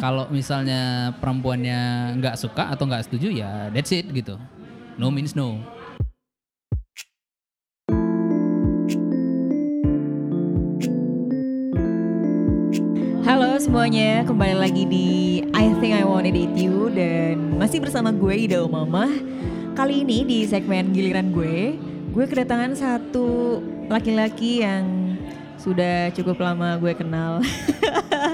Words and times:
kalau 0.00 0.24
misalnya 0.32 1.12
perempuannya 1.20 2.16
nggak 2.16 2.40
suka 2.40 2.72
atau 2.72 2.88
nggak 2.88 3.04
setuju 3.04 3.44
ya 3.44 3.68
that's 3.68 3.92
it 3.92 4.08
gitu 4.08 4.40
no 4.96 5.12
means 5.12 5.36
no 5.36 5.60
Halo 13.20 13.54
semuanya, 13.62 14.26
kembali 14.26 14.58
lagi 14.58 14.82
di 14.90 15.08
I 15.54 15.70
Think 15.78 15.94
I 15.94 16.02
Wanna 16.02 16.34
Date 16.34 16.56
You 16.58 16.90
dan 16.90 17.60
masih 17.62 17.78
bersama 17.78 18.10
gue 18.10 18.34
Ida 18.34 18.58
Mama. 18.66 19.06
Kali 19.78 20.02
ini 20.02 20.26
di 20.26 20.38
segmen 20.50 20.90
giliran 20.90 21.30
gue, 21.30 21.78
gue 22.10 22.24
kedatangan 22.26 22.74
satu 22.74 23.60
laki-laki 23.86 24.66
yang 24.66 25.14
sudah 25.62 26.10
cukup 26.10 26.42
lama 26.42 26.74
gue 26.82 26.90
kenal. 26.90 27.38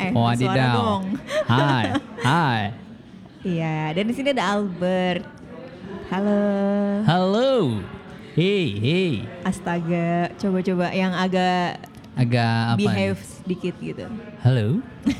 eh, 0.00 0.10
Oh, 0.16 0.32
suara 0.32 0.66
dong. 0.72 1.04
Hai, 1.50 1.84
hai. 2.22 2.62
Iya, 3.40 3.96
dan 3.96 4.04
di 4.04 4.12
sini 4.12 4.32
ada 4.32 4.56
Albert. 4.56 5.24
Halo. 6.08 6.40
Halo. 7.04 7.52
Hey, 8.32 8.64
hey. 8.78 9.12
Astaga, 9.42 10.30
coba-coba 10.38 10.92
yang 10.92 11.12
agak 11.12 11.82
Agak 12.14 12.74
apa? 12.74 12.76
nih? 12.76 12.86
behave 12.86 13.20
sedikit 13.20 13.74
gitu. 13.80 14.06
Halo. 14.40 14.80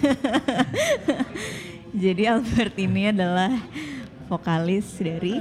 Jadi 2.04 2.22
Albert 2.24 2.74
ini 2.78 3.10
adalah 3.10 3.50
vokalis 4.30 4.86
dari 5.00 5.40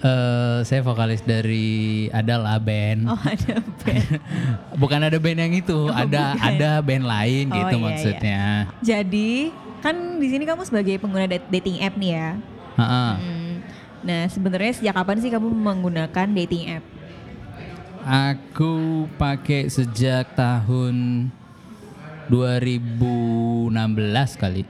Eh, 0.00 0.58
saya 0.64 0.80
vokalis 0.80 1.20
dari 1.20 1.68
adalah 2.08 2.56
band. 2.56 3.04
Oh 3.04 3.20
ada 3.20 3.60
band. 3.78 4.16
Bukan 4.80 5.00
ada 5.02 5.18
band 5.20 5.38
yang 5.38 5.52
itu, 5.52 5.76
ada 5.86 6.32
bukan. 6.32 6.40
ada 6.40 6.70
band 6.80 7.04
lain 7.04 7.44
Oh, 7.46 7.54
gitu 7.54 7.76
iya, 7.76 7.84
maksudnya. 7.84 8.40
Jadi 8.80 9.52
kan 9.78 9.92
di 10.16 10.26
sini 10.26 10.44
kamu 10.44 10.64
sebagai 10.64 10.96
pengguna 10.96 11.28
dat- 11.28 11.48
dating 11.48 11.84
app 11.84 12.00
nih 12.00 12.16
ya. 12.16 12.28
Ha-ha. 12.76 13.06
Hmm. 13.14 13.60
Nah 14.00 14.24
sebenarnya 14.26 14.72
sejak 14.72 14.96
kapan 14.96 15.20
sih 15.20 15.28
kamu 15.28 15.52
menggunakan 15.52 16.26
dating 16.34 16.80
app? 16.80 16.84
Aku 18.00 18.72
pakai 19.14 19.68
sejak 19.68 20.32
tahun 20.32 21.28
2016 22.26 23.68
kali, 24.34 24.64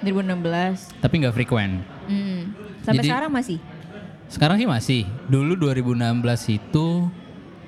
2016. 0.00 0.88
tapi 0.96 1.14
nggak 1.20 1.34
frequent. 1.34 1.84
Hmm. 2.08 2.56
Sampai 2.80 3.04
Jadi- 3.04 3.10
sekarang 3.10 3.30
masih? 3.30 3.58
Sekarang 4.32 4.56
sih 4.56 4.64
masih. 4.64 5.02
Dulu 5.28 5.60
2016 5.60 6.56
itu 6.56 6.86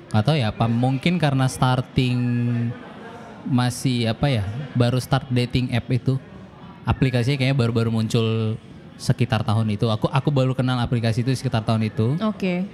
nggak 0.09 0.23
tahu 0.25 0.37
ya 0.41 0.49
apa 0.49 0.65
mungkin 0.65 1.21
karena 1.21 1.45
starting 1.45 2.17
masih 3.45 4.09
apa 4.09 4.25
ya 4.31 4.43
baru 4.73 4.97
start 4.97 5.29
dating 5.29 5.69
app 5.75 5.85
itu 5.93 6.17
aplikasinya 6.87 7.37
kayaknya 7.37 7.57
baru-baru 7.57 7.93
muncul 7.93 8.57
sekitar 8.97 9.45
tahun 9.45 9.77
itu. 9.77 9.85
Aku 9.93 10.09
aku 10.09 10.29
baru 10.33 10.57
kenal 10.57 10.81
aplikasi 10.81 11.21
itu 11.21 11.37
sekitar 11.37 11.61
tahun 11.61 11.85
itu 11.85 12.17
Oke. 12.25 12.65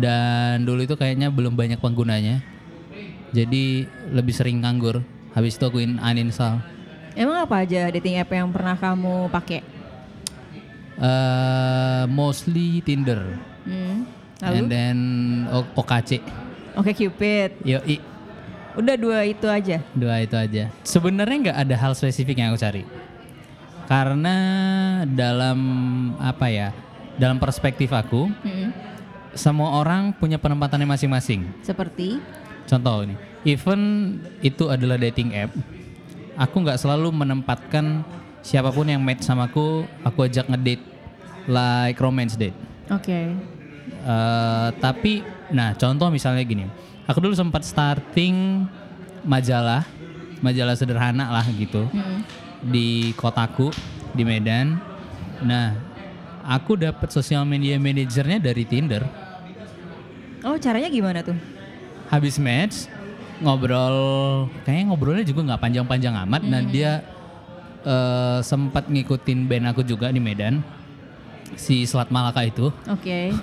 dan 0.00 0.64
dulu 0.64 0.88
itu 0.88 0.96
kayaknya 0.96 1.28
belum 1.28 1.52
banyak 1.52 1.76
penggunanya. 1.84 2.40
Jadi 3.36 3.84
lebih 4.08 4.32
sering 4.32 4.64
nganggur. 4.64 5.04
Habis 5.36 5.58
itu 5.60 5.64
aku 5.68 5.84
in- 5.84 6.00
uninstall. 6.00 6.64
Emang 7.12 7.44
apa 7.44 7.60
aja 7.66 7.92
dating 7.92 8.16
app 8.22 8.30
yang 8.32 8.48
pernah 8.48 8.78
kamu 8.78 9.28
pakai? 9.28 9.73
Eh, 10.94 12.04
mostly 12.06 12.78
Tinder 12.80 13.18
Hmm. 13.64 14.06
and 14.38 14.54
Lalu? 14.56 14.66
then 14.68 14.98
O- 15.48 15.70
OKC. 15.76 16.22
Oke 16.74 16.92
Cupid. 16.92 17.58
Yoi. 17.62 17.98
Udah 18.74 18.94
dua 18.94 19.22
itu 19.22 19.46
aja. 19.46 19.78
Dua 19.90 20.18
itu 20.18 20.34
aja. 20.34 20.70
Sebenarnya 20.82 21.50
nggak 21.50 21.58
ada 21.60 21.76
hal 21.76 21.92
spesifik 21.94 22.38
yang 22.38 22.50
aku 22.50 22.60
cari. 22.60 22.82
Karena 23.84 24.36
dalam 25.04 25.58
apa 26.16 26.46
ya? 26.48 26.70
Dalam 27.14 27.38
perspektif 27.38 27.90
aku, 27.90 28.26
Hmm. 28.32 28.70
semua 29.32 29.76
orang 29.76 30.10
punya 30.12 30.34
penempatannya 30.34 30.88
masing-masing. 30.88 31.46
Seperti? 31.60 32.18
Contoh 32.64 33.04
ini, 33.04 33.14
even 33.44 33.80
itu 34.40 34.66
adalah 34.66 34.96
dating 34.96 35.30
app, 35.36 35.52
aku 36.34 36.56
nggak 36.58 36.80
selalu 36.80 37.12
menempatkan 37.12 38.02
siapa 38.44 38.68
pun 38.68 38.84
yang 38.84 39.00
match 39.00 39.24
sama 39.24 39.48
aku, 39.48 39.88
aku 40.04 40.28
ajak 40.28 40.46
ngedate 40.46 40.84
like 41.48 41.96
romance 41.96 42.36
date. 42.36 42.54
Oke. 42.92 43.32
Eh, 44.04 44.68
tapi, 44.78 45.24
nah 45.48 45.72
contoh 45.72 46.12
misalnya 46.12 46.44
gini, 46.44 46.68
aku 47.08 47.24
dulu 47.24 47.32
sempat 47.32 47.64
starting 47.64 48.68
majalah, 49.24 49.88
majalah 50.44 50.76
sederhana 50.76 51.32
lah 51.32 51.44
gitu 51.56 51.88
Hmm. 51.88 52.20
di 52.60 53.16
kotaku 53.16 53.72
di 54.12 54.28
Medan. 54.28 54.76
Nah, 55.40 55.72
aku 56.44 56.76
dapat 56.76 57.08
sosial 57.08 57.48
media 57.48 57.80
manajernya 57.80 58.40
dari 58.40 58.68
Tinder. 58.68 59.04
Oh 60.44 60.60
caranya 60.60 60.92
gimana 60.92 61.24
tuh? 61.24 61.36
Habis 62.12 62.36
match 62.36 62.92
ngobrol, 63.40 63.96
kayaknya 64.68 64.84
ngobrolnya 64.92 65.24
juga 65.24 65.40
nggak 65.48 65.60
panjang-panjang 65.64 66.14
amat. 66.28 66.42
Nah 66.44 66.60
dia 66.60 67.00
eh, 67.84 68.38
sempat 68.40 68.88
ngikutin 68.88 69.46
band 69.46 69.70
aku 69.70 69.84
juga 69.84 70.10
di 70.10 70.18
Medan, 70.18 70.64
si 71.54 71.84
Selat 71.84 72.08
Malaka 72.10 72.42
itu. 72.44 72.72
Oke. 72.90 73.30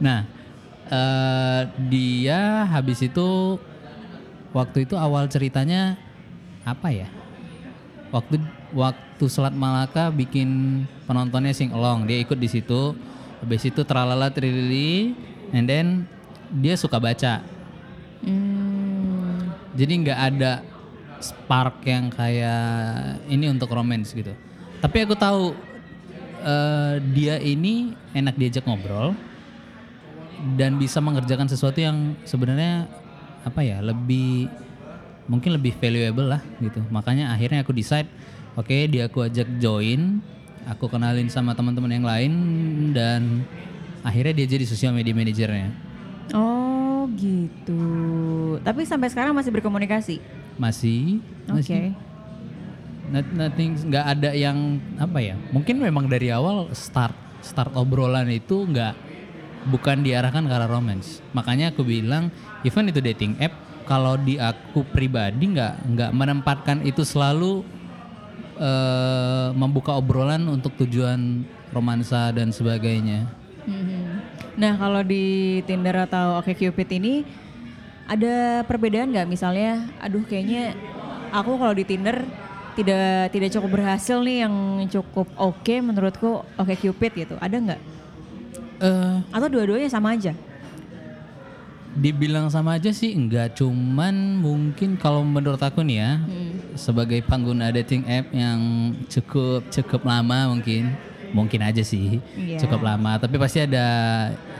Nah, 0.00 0.24
eh, 0.88 1.62
dia 1.92 2.64
habis 2.64 3.04
itu 3.04 3.60
waktu 4.56 4.88
itu 4.88 4.96
awal 4.96 5.28
ceritanya 5.28 6.00
apa 6.64 6.88
ya? 6.88 7.08
Waktu 8.08 8.40
waktu 8.72 9.24
Selat 9.28 9.52
Malaka 9.52 10.08
bikin 10.08 10.82
penontonnya 11.04 11.52
sing 11.52 11.70
along, 11.76 12.08
dia 12.08 12.16
ikut 12.24 12.40
di 12.40 12.48
situ. 12.48 12.96
Habis 13.44 13.68
itu 13.68 13.84
tralala 13.84 14.32
trilili, 14.32 15.12
and 15.52 15.68
then 15.68 16.08
dia 16.48 16.80
suka 16.80 16.96
baca. 16.96 17.44
Hmm. 18.24 19.52
Jadi 19.76 19.92
nggak 20.00 20.20
ada 20.32 20.64
spark 21.20 21.84
yang 21.86 22.08
kayak 22.10 23.20
ini 23.28 23.46
untuk 23.48 23.70
romance 23.70 24.12
gitu. 24.12 24.32
Tapi 24.80 24.96
aku 25.04 25.14
tahu 25.14 25.52
eh, 26.42 26.94
dia 27.12 27.36
ini 27.40 27.92
enak 28.16 28.34
diajak 28.36 28.64
ngobrol 28.64 29.12
dan 30.56 30.80
bisa 30.80 30.98
mengerjakan 31.04 31.46
sesuatu 31.46 31.78
yang 31.78 32.16
sebenarnya 32.24 32.88
apa 33.44 33.60
ya 33.60 33.80
lebih 33.84 34.48
mungkin 35.28 35.54
lebih 35.54 35.76
valuable 35.78 36.26
lah 36.26 36.42
gitu. 36.58 36.80
Makanya 36.90 37.30
akhirnya 37.30 37.62
aku 37.62 37.76
decide, 37.76 38.08
oke 38.56 38.74
dia 38.88 39.06
aku 39.06 39.28
ajak 39.28 39.46
join, 39.60 40.18
aku 40.66 40.90
kenalin 40.90 41.28
sama 41.30 41.54
teman-teman 41.54 41.92
yang 41.92 42.06
lain 42.08 42.32
dan 42.96 43.44
akhirnya 44.02 44.42
dia 44.42 44.46
jadi 44.48 44.64
social 44.66 44.96
media 44.96 45.12
manajernya. 45.14 45.70
Oh 46.34 47.06
gitu. 47.14 47.84
Tapi 48.64 48.82
sampai 48.88 49.08
sekarang 49.12 49.36
masih 49.36 49.52
berkomunikasi. 49.54 50.39
Masih, 50.60 51.24
Oke. 51.48 51.56
masih. 51.64 51.96
Not- 53.10 53.32
nothing 53.34 53.74
nggak 53.90 54.06
ada 54.06 54.30
yang 54.38 54.78
apa 54.94 55.18
ya 55.18 55.34
mungkin 55.50 55.82
memang 55.82 56.06
dari 56.06 56.30
awal 56.30 56.70
start 56.70 57.10
start 57.42 57.74
obrolan 57.74 58.30
itu 58.30 58.70
nggak 58.70 58.94
bukan 59.66 60.06
diarahkan 60.06 60.46
ke 60.46 60.52
arah 60.54 60.70
romance 60.70 61.18
makanya 61.34 61.74
aku 61.74 61.82
bilang 61.82 62.30
even 62.62 62.86
itu 62.86 63.02
dating 63.02 63.34
app 63.42 63.50
kalau 63.90 64.14
di 64.14 64.38
aku 64.38 64.86
pribadi 64.94 65.42
nggak 65.50 65.90
nggak 65.90 66.10
menempatkan 66.14 66.86
itu 66.86 67.02
selalu 67.02 67.66
eh, 68.62 69.48
membuka 69.58 69.98
obrolan 69.98 70.46
untuk 70.46 70.78
tujuan 70.78 71.42
romansa 71.74 72.30
dan 72.30 72.54
sebagainya 72.54 73.26
Mhm. 73.66 74.02
Nah 74.56 74.72
kalau 74.76 75.04
di 75.04 75.60
Tinder 75.68 76.04
atau 76.04 76.40
OkCupid 76.40 76.88
ini 76.96 77.22
ada 78.10 78.66
perbedaan 78.66 79.14
nggak 79.14 79.28
misalnya? 79.30 79.86
Aduh 80.02 80.26
kayaknya 80.26 80.74
aku 81.30 81.54
kalau 81.54 81.70
di 81.70 81.86
Tinder 81.86 82.26
tidak 82.74 83.30
tidak 83.30 83.54
cukup 83.54 83.70
berhasil 83.78 84.18
nih 84.18 84.42
yang 84.46 84.54
cukup 84.90 85.30
oke 85.38 85.74
menurutku 85.78 86.42
OkCupid 86.58 87.12
gitu. 87.14 87.34
Ada 87.38 87.56
nggak? 87.56 87.80
eh 88.80 89.16
Atau 89.30 89.46
dua-duanya 89.46 89.86
sama 89.86 90.18
aja? 90.18 90.34
dibilang 91.90 92.46
sama 92.46 92.78
aja 92.78 92.94
sih 92.94 93.18
enggak 93.18 93.58
cuman 93.58 94.38
mungkin 94.38 94.94
kalau 94.94 95.26
menurut 95.26 95.58
aku 95.58 95.82
nih 95.82 95.98
ya 95.98 96.12
Hmm. 96.22 96.54
sebagai 96.78 97.18
pengguna 97.26 97.74
dating 97.74 98.06
app 98.06 98.30
yang 98.30 98.60
cukup 99.10 99.66
cukup 99.74 100.06
lama 100.06 100.54
mungkin 100.54 100.94
mungkin 101.30 101.62
aja 101.62 101.80
sih 101.80 102.18
Iya. 102.34 102.58
cukup 102.60 102.82
lama 102.82 103.16
tapi 103.16 103.38
pasti 103.38 103.62
ada 103.62 103.86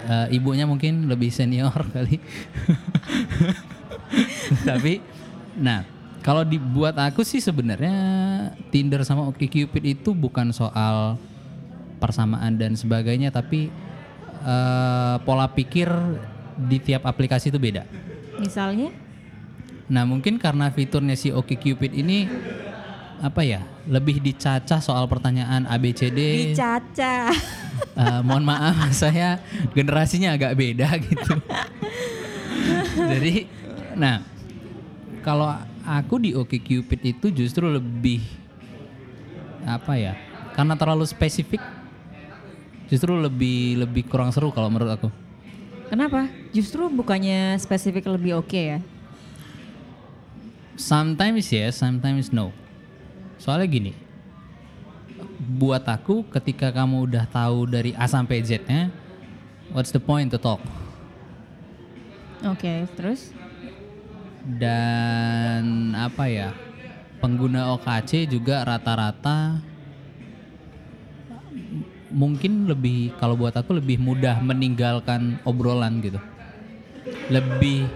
eh, 0.06 0.37
ibunya 0.37 0.64
mungkin 0.64 1.06
lebih 1.06 1.28
senior 1.28 1.75
kali 1.94 2.19
tapi 4.67 5.02
nah 5.58 5.84
kalau 6.20 6.44
dibuat 6.44 6.94
aku 7.00 7.25
sih 7.25 7.40
sebenarnya 7.40 7.96
Tinder 8.69 9.00
sama 9.02 9.25
OkCupid 9.32 9.82
itu 9.82 10.12
bukan 10.12 10.52
soal 10.52 11.17
persamaan 11.96 12.56
dan 12.56 12.76
sebagainya 12.76 13.32
tapi 13.32 13.69
eh, 14.44 15.17
pola 15.25 15.46
pikir 15.49 15.88
di 16.61 16.76
tiap 16.78 17.08
aplikasi 17.08 17.49
itu 17.49 17.56
beda 17.56 17.84
Misalnya? 18.40 18.88
Nah 19.93 20.08
mungkin 20.08 20.40
karena 20.40 20.72
fiturnya 20.72 21.12
si 21.12 21.28
OkCupid 21.28 21.93
ini 21.93 22.25
apa 23.20 23.44
ya 23.44 23.61
lebih 23.84 24.19
dicacah 24.25 24.81
soal 24.81 25.05
pertanyaan 25.06 25.69
ABCD. 25.69 26.50
Dicaca. 26.52 27.31
Eh, 27.81 28.20
mohon 28.22 28.44
maaf 28.44 28.93
saya 28.93 29.40
generasinya 29.72 30.37
agak 30.37 30.52
beda 30.52 30.88
gitu. 31.08 31.32
Jadi, 32.93 33.49
nah 33.96 34.20
kalau 35.25 35.49
aku 35.84 36.20
di 36.20 36.31
OkCupid 36.37 37.00
itu 37.00 37.26
justru 37.32 37.72
lebih 37.72 38.20
apa 39.64 39.96
ya? 39.96 40.12
Karena 40.52 40.76
terlalu 40.76 41.08
spesifik, 41.08 41.64
justru 42.93 43.17
lebih 43.17 43.81
lebih 43.81 44.05
kurang 44.06 44.28
seru 44.28 44.52
kalau 44.52 44.69
menurut 44.69 45.00
aku. 45.00 45.08
Kenapa? 45.88 46.28
Justru 46.52 46.87
bukannya 46.93 47.56
spesifik 47.58 48.12
lebih 48.12 48.38
oke 48.44 48.61
ya? 48.61 48.78
Sometimes 50.76 51.49
yes, 51.49 51.81
sometimes 51.81 52.28
no. 52.28 52.52
Soalnya 53.50 53.67
gini, 53.67 53.91
buat 55.58 55.82
aku 55.82 56.23
ketika 56.31 56.70
kamu 56.70 57.11
udah 57.11 57.26
tahu 57.26 57.67
dari 57.67 57.91
A 57.99 58.06
sampai 58.06 58.47
Z-nya, 58.47 58.94
what's 59.75 59.91
the 59.91 59.99
point 59.99 60.31
to 60.31 60.38
talk? 60.38 60.62
Oke, 62.47 62.87
terus? 62.94 63.35
Dan 64.47 65.99
apa 65.99 66.31
ya, 66.31 66.55
pengguna 67.19 67.75
OKC 67.75 68.31
juga 68.31 68.62
rata-rata 68.62 69.58
mungkin 72.06 72.70
lebih 72.70 73.19
kalau 73.19 73.35
buat 73.35 73.58
aku 73.58 73.82
lebih 73.82 73.99
mudah 73.99 74.38
meninggalkan 74.38 75.43
obrolan 75.43 75.99
gitu. 75.99 76.23
Lebih 77.26 77.91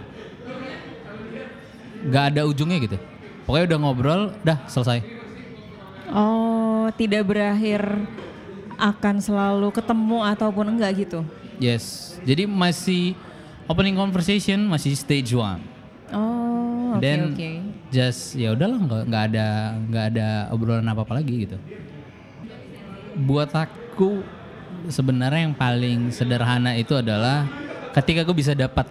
nggak 2.11 2.25
ada 2.35 2.43
ujungnya 2.43 2.83
gitu. 2.83 2.99
Pokoknya 3.47 3.71
udah 3.71 3.79
ngobrol, 3.79 4.23
dah 4.43 4.59
selesai. 4.67 5.14
Oh, 6.13 6.91
tidak 7.01 7.25
berakhir 7.25 7.81
akan 8.77 9.23
selalu 9.23 9.71
ketemu 9.73 10.19
ataupun 10.25 10.67
enggak 10.77 10.93
gitu? 11.07 11.21
Yes. 11.63 12.17
Jadi 12.27 12.45
masih 12.45 13.15
opening 13.71 13.97
conversation 13.97 14.67
masih 14.69 14.93
stage 14.99 15.33
one. 15.33 15.63
Oh, 16.13 16.95
oke 16.95 17.01
Dan 17.01 17.33
oke. 17.33 17.51
just 17.89 18.37
ya 18.37 18.53
udahlah 18.53 18.79
nggak 18.79 19.03
nggak 19.09 19.23
ada 19.33 19.47
nggak 19.89 20.05
ada 20.15 20.29
obrolan 20.53 20.87
apa 20.87 21.01
apa 21.07 21.15
lagi 21.17 21.49
gitu. 21.49 21.57
Buat 23.25 23.55
aku 23.55 24.21
sebenarnya 24.91 25.49
yang 25.49 25.57
paling 25.57 26.13
sederhana 26.13 26.77
itu 26.77 26.93
adalah 26.99 27.47
ketika 27.95 28.27
aku 28.27 28.35
bisa 28.37 28.53
dapat 28.53 28.91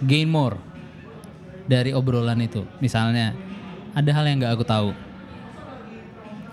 gain 0.00 0.30
more 0.30 0.56
dari 1.68 1.92
obrolan 1.92 2.40
itu. 2.40 2.64
Misalnya 2.80 3.34
ada 3.92 4.10
hal 4.14 4.24
yang 4.24 4.38
nggak 4.40 4.54
aku 4.54 4.64
tahu, 4.64 4.90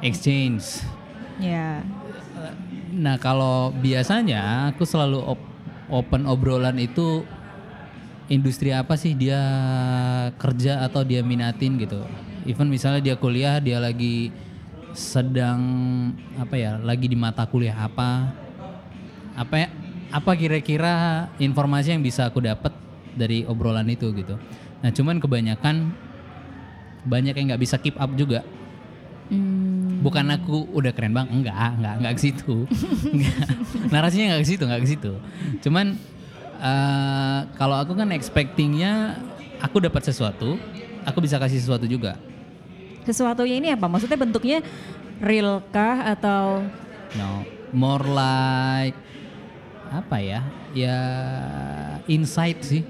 exchange. 0.02 0.82
Ya. 1.38 1.86
Nah 2.94 3.18
kalau 3.22 3.74
biasanya 3.78 4.74
aku 4.74 4.86
selalu 4.86 5.22
op- 5.22 5.52
open 5.88 6.26
obrolan 6.26 6.78
itu 6.82 7.24
industri 8.28 8.76
apa 8.76 9.00
sih 9.00 9.16
dia 9.16 9.40
kerja 10.36 10.84
atau 10.84 11.06
dia 11.06 11.24
minatin 11.24 11.80
gitu. 11.80 12.04
Even 12.48 12.72
misalnya 12.72 13.04
dia 13.04 13.16
kuliah, 13.20 13.60
dia 13.60 13.80
lagi 13.80 14.32
sedang 14.96 15.60
apa 16.40 16.56
ya, 16.56 16.80
lagi 16.80 17.06
di 17.12 17.18
mata 17.18 17.46
kuliah 17.46 17.76
apa, 17.76 18.34
apa 19.36 19.56
ya, 19.56 19.68
apa 20.10 20.32
kira-kira 20.34 21.28
informasi 21.38 21.94
yang 21.94 22.04
bisa 22.04 22.26
aku 22.26 22.40
dapat 22.40 22.72
dari 23.14 23.44
obrolan 23.44 23.88
itu 23.92 24.10
gitu. 24.16 24.40
Nah 24.80 24.90
cuman 24.94 25.20
kebanyakan 25.20 25.92
banyak 27.04 27.36
yang 27.36 27.54
nggak 27.54 27.62
bisa 27.62 27.76
keep 27.80 28.00
up 28.00 28.12
juga. 28.16 28.44
Bukan 29.98 30.26
aku 30.30 30.70
udah 30.78 30.92
keren 30.94 31.14
bang, 31.14 31.28
enggak, 31.30 31.78
enggak, 31.82 31.96
enggak 32.00 32.14
ke 32.14 32.22
situ. 32.22 32.56
Enggak. 33.14 33.48
Narasinya 33.94 34.26
enggak 34.34 34.42
ke 34.44 34.50
situ, 34.50 34.64
enggak 34.68 34.82
ke 34.84 34.90
situ. 34.90 35.14
Cuman 35.66 35.86
eh, 36.62 37.40
kalau 37.58 37.78
aku 37.82 37.98
kan 37.98 38.10
expectingnya 38.14 39.18
aku 39.62 39.82
dapat 39.82 40.06
sesuatu, 40.06 40.56
aku 41.06 41.18
bisa 41.24 41.42
kasih 41.42 41.60
sesuatu 41.62 41.90
juga. 41.90 42.18
sesuatunya 43.08 43.56
ini 43.64 43.70
apa? 43.72 43.88
Maksudnya 43.88 44.20
bentuknya 44.20 44.60
real 45.24 45.64
kah 45.72 46.12
atau 46.12 46.60
No, 47.16 47.48
more 47.72 48.04
like 48.04 48.98
apa 49.88 50.18
ya? 50.20 50.42
Ya 50.76 51.00
insight 52.12 52.60
sih. 52.68 52.84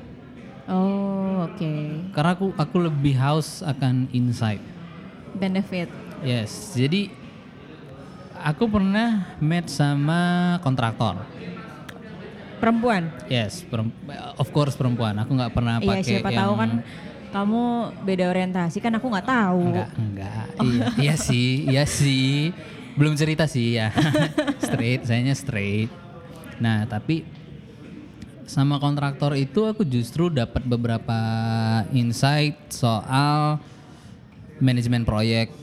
Oh, 0.65 1.45
oke. 1.47 1.71
Karena 2.11 2.33
aku 2.33 2.51
aku 2.57 2.75
lebih 2.81 3.13
haus 3.15 3.61
akan 3.61 4.09
insight. 4.11 4.59
Benefit. 5.37 5.87
Yes, 6.21 6.73
jadi 6.73 7.13
aku 8.37 8.65
pernah 8.65 9.37
match 9.37 9.69
sama 9.69 10.21
kontraktor. 10.61 11.21
Perempuan. 12.57 13.13
Yes, 13.29 13.61
perem- 13.61 13.93
of 14.35 14.49
course 14.49 14.73
perempuan. 14.73 15.13
Aku 15.21 15.37
nggak 15.37 15.53
pernah 15.53 15.77
Iya, 15.77 15.87
pakai 15.93 16.03
siapa 16.03 16.29
yang 16.33 16.39
tahu 16.41 16.53
kan 16.57 16.71
kamu 17.27 17.63
beda 18.01 18.25
orientasi 18.33 18.77
kan 18.81 18.97
aku 18.97 19.05
nggak 19.13 19.27
tahu. 19.29 19.61
enggak, 19.61 19.89
enggak. 19.93 20.45
Iya, 20.57 20.83
iya 20.97 21.15
sih, 21.29 21.49
iya 21.69 21.83
sih. 21.85 22.49
Belum 22.97 23.13
cerita 23.13 23.45
sih 23.45 23.77
ya. 23.77 23.93
straight, 24.65 25.05
sayanya 25.05 25.37
straight. 25.37 25.93
Nah, 26.57 26.89
tapi 26.89 27.21
sama 28.49 28.81
kontraktor 28.81 29.37
itu 29.37 29.69
aku 29.69 29.85
justru 29.85 30.33
dapat 30.33 30.65
beberapa 30.65 31.19
insight 31.93 32.57
soal 32.73 33.61
manajemen 34.57 35.05
proyek 35.05 35.53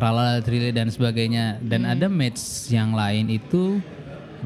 tralala 0.00 0.40
trile 0.40 0.72
dan 0.72 0.88
sebagainya 0.88 1.60
dan 1.60 1.84
ada 1.84 2.08
match 2.08 2.40
yang 2.72 2.96
lain 2.96 3.28
itu 3.28 3.84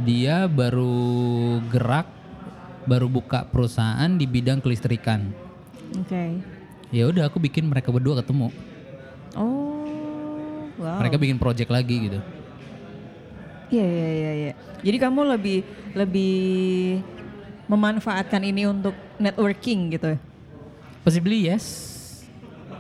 dia 0.03 0.51
baru 0.51 0.91
gerak 1.71 2.11
baru 2.85 3.07
buka 3.07 3.47
perusahaan 3.47 4.11
di 4.11 4.27
bidang 4.27 4.59
kelistrikan 4.59 5.31
Oke. 5.95 6.43
ya 6.91 7.07
udah 7.07 7.31
aku 7.31 7.39
bikin 7.39 7.71
mereka 7.71 7.95
berdua 7.95 8.19
ketemu 8.19 8.51
Oh, 9.35 10.67
wow. 10.79 10.99
mereka 10.99 11.15
bikin 11.15 11.39
project 11.39 11.71
lagi 11.71 12.11
gitu 12.11 12.19
Iya 13.73 13.81
iya 13.83 14.11
iya 14.13 14.33
iya. 14.37 14.53
Jadi 14.85 14.97
kamu 15.01 15.25
lebih 15.35 15.65
lebih 15.97 16.37
memanfaatkan 17.67 18.45
ini 18.45 18.69
untuk 18.69 18.93
networking 19.17 19.91
gitu. 19.91 20.15
possibly 21.03 21.49
yes 21.49 21.94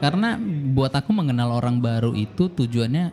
karena 0.04 0.36
buat 0.76 0.92
aku 0.92 1.16
mengenal 1.16 1.56
orang 1.56 1.80
baru 1.80 2.12
itu 2.12 2.52
tujuannya 2.52 3.08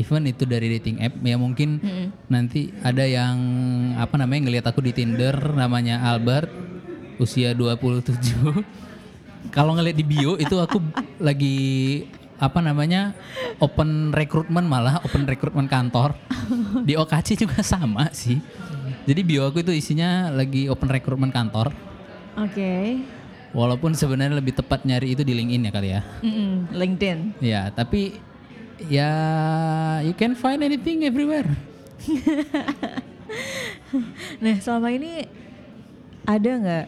even 0.00 0.24
itu 0.24 0.48
dari 0.48 0.72
dating 0.80 1.04
app 1.04 1.12
ya 1.20 1.36
mungkin 1.36 1.76
nanti 2.32 2.72
ada 2.80 3.04
yang 3.04 3.36
apa 4.00 4.16
namanya 4.16 4.48
ngelihat 4.48 4.66
aku 4.72 4.80
di 4.80 4.96
Tinder 4.96 5.36
namanya 5.52 6.00
Albert 6.08 6.48
usia 7.20 7.52
27 7.52 8.16
kalau 9.56 9.76
ngelihat 9.76 9.96
di 10.00 10.06
bio 10.08 10.40
itu 10.40 10.56
aku 10.56 10.80
lagi 11.20 11.56
apa 12.36 12.60
namanya 12.60 13.16
open 13.60 14.12
recruitment 14.12 14.68
malah 14.68 15.00
open 15.04 15.24
recruitment 15.24 15.68
kantor. 15.72 16.12
Di 16.84 16.92
OKC 16.96 17.40
juga 17.40 17.64
sama 17.64 18.12
sih. 18.12 18.36
Jadi 19.08 19.20
bio 19.24 19.48
aku 19.48 19.64
itu 19.64 19.72
isinya 19.72 20.28
lagi 20.28 20.68
open 20.68 20.90
recruitment 20.92 21.32
kantor. 21.32 21.72
Oke. 22.36 23.00
Walaupun 23.54 23.94
sebenarnya 23.94 24.38
lebih 24.38 24.56
tepat 24.56 24.82
nyari 24.82 25.14
itu 25.14 25.22
di 25.22 25.34
LinkedIn 25.36 25.66
ya 25.68 25.72
kali 25.72 25.88
ya 25.92 26.00
Mm-mm, 26.22 26.52
LinkedIn. 26.74 27.18
ya 27.42 27.62
tapi 27.70 28.18
ya 28.88 29.10
you 30.04 30.14
can 30.14 30.34
find 30.34 30.60
anything 30.62 31.04
everywhere 31.04 31.46
Nah 34.42 34.54
selama 34.62 34.92
ini 34.92 35.26
ada 36.26 36.50
nggak 36.58 36.86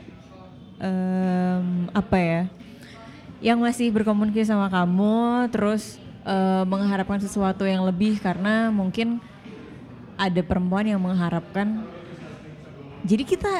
em, 0.82 1.66
apa 1.94 2.16
ya 2.18 2.42
yang 3.38 3.58
masih 3.62 3.90
berkomunikasi 3.94 4.50
sama 4.50 4.66
kamu 4.66 5.46
terus 5.54 5.96
eh, 6.26 6.64
mengharapkan 6.66 7.22
sesuatu 7.22 7.62
yang 7.62 7.86
lebih 7.86 8.18
karena 8.18 8.70
mungkin 8.74 9.22
ada 10.18 10.42
perempuan 10.42 10.86
yang 10.90 10.98
mengharapkan 10.98 11.86
jadi 13.06 13.22
kita 13.22 13.52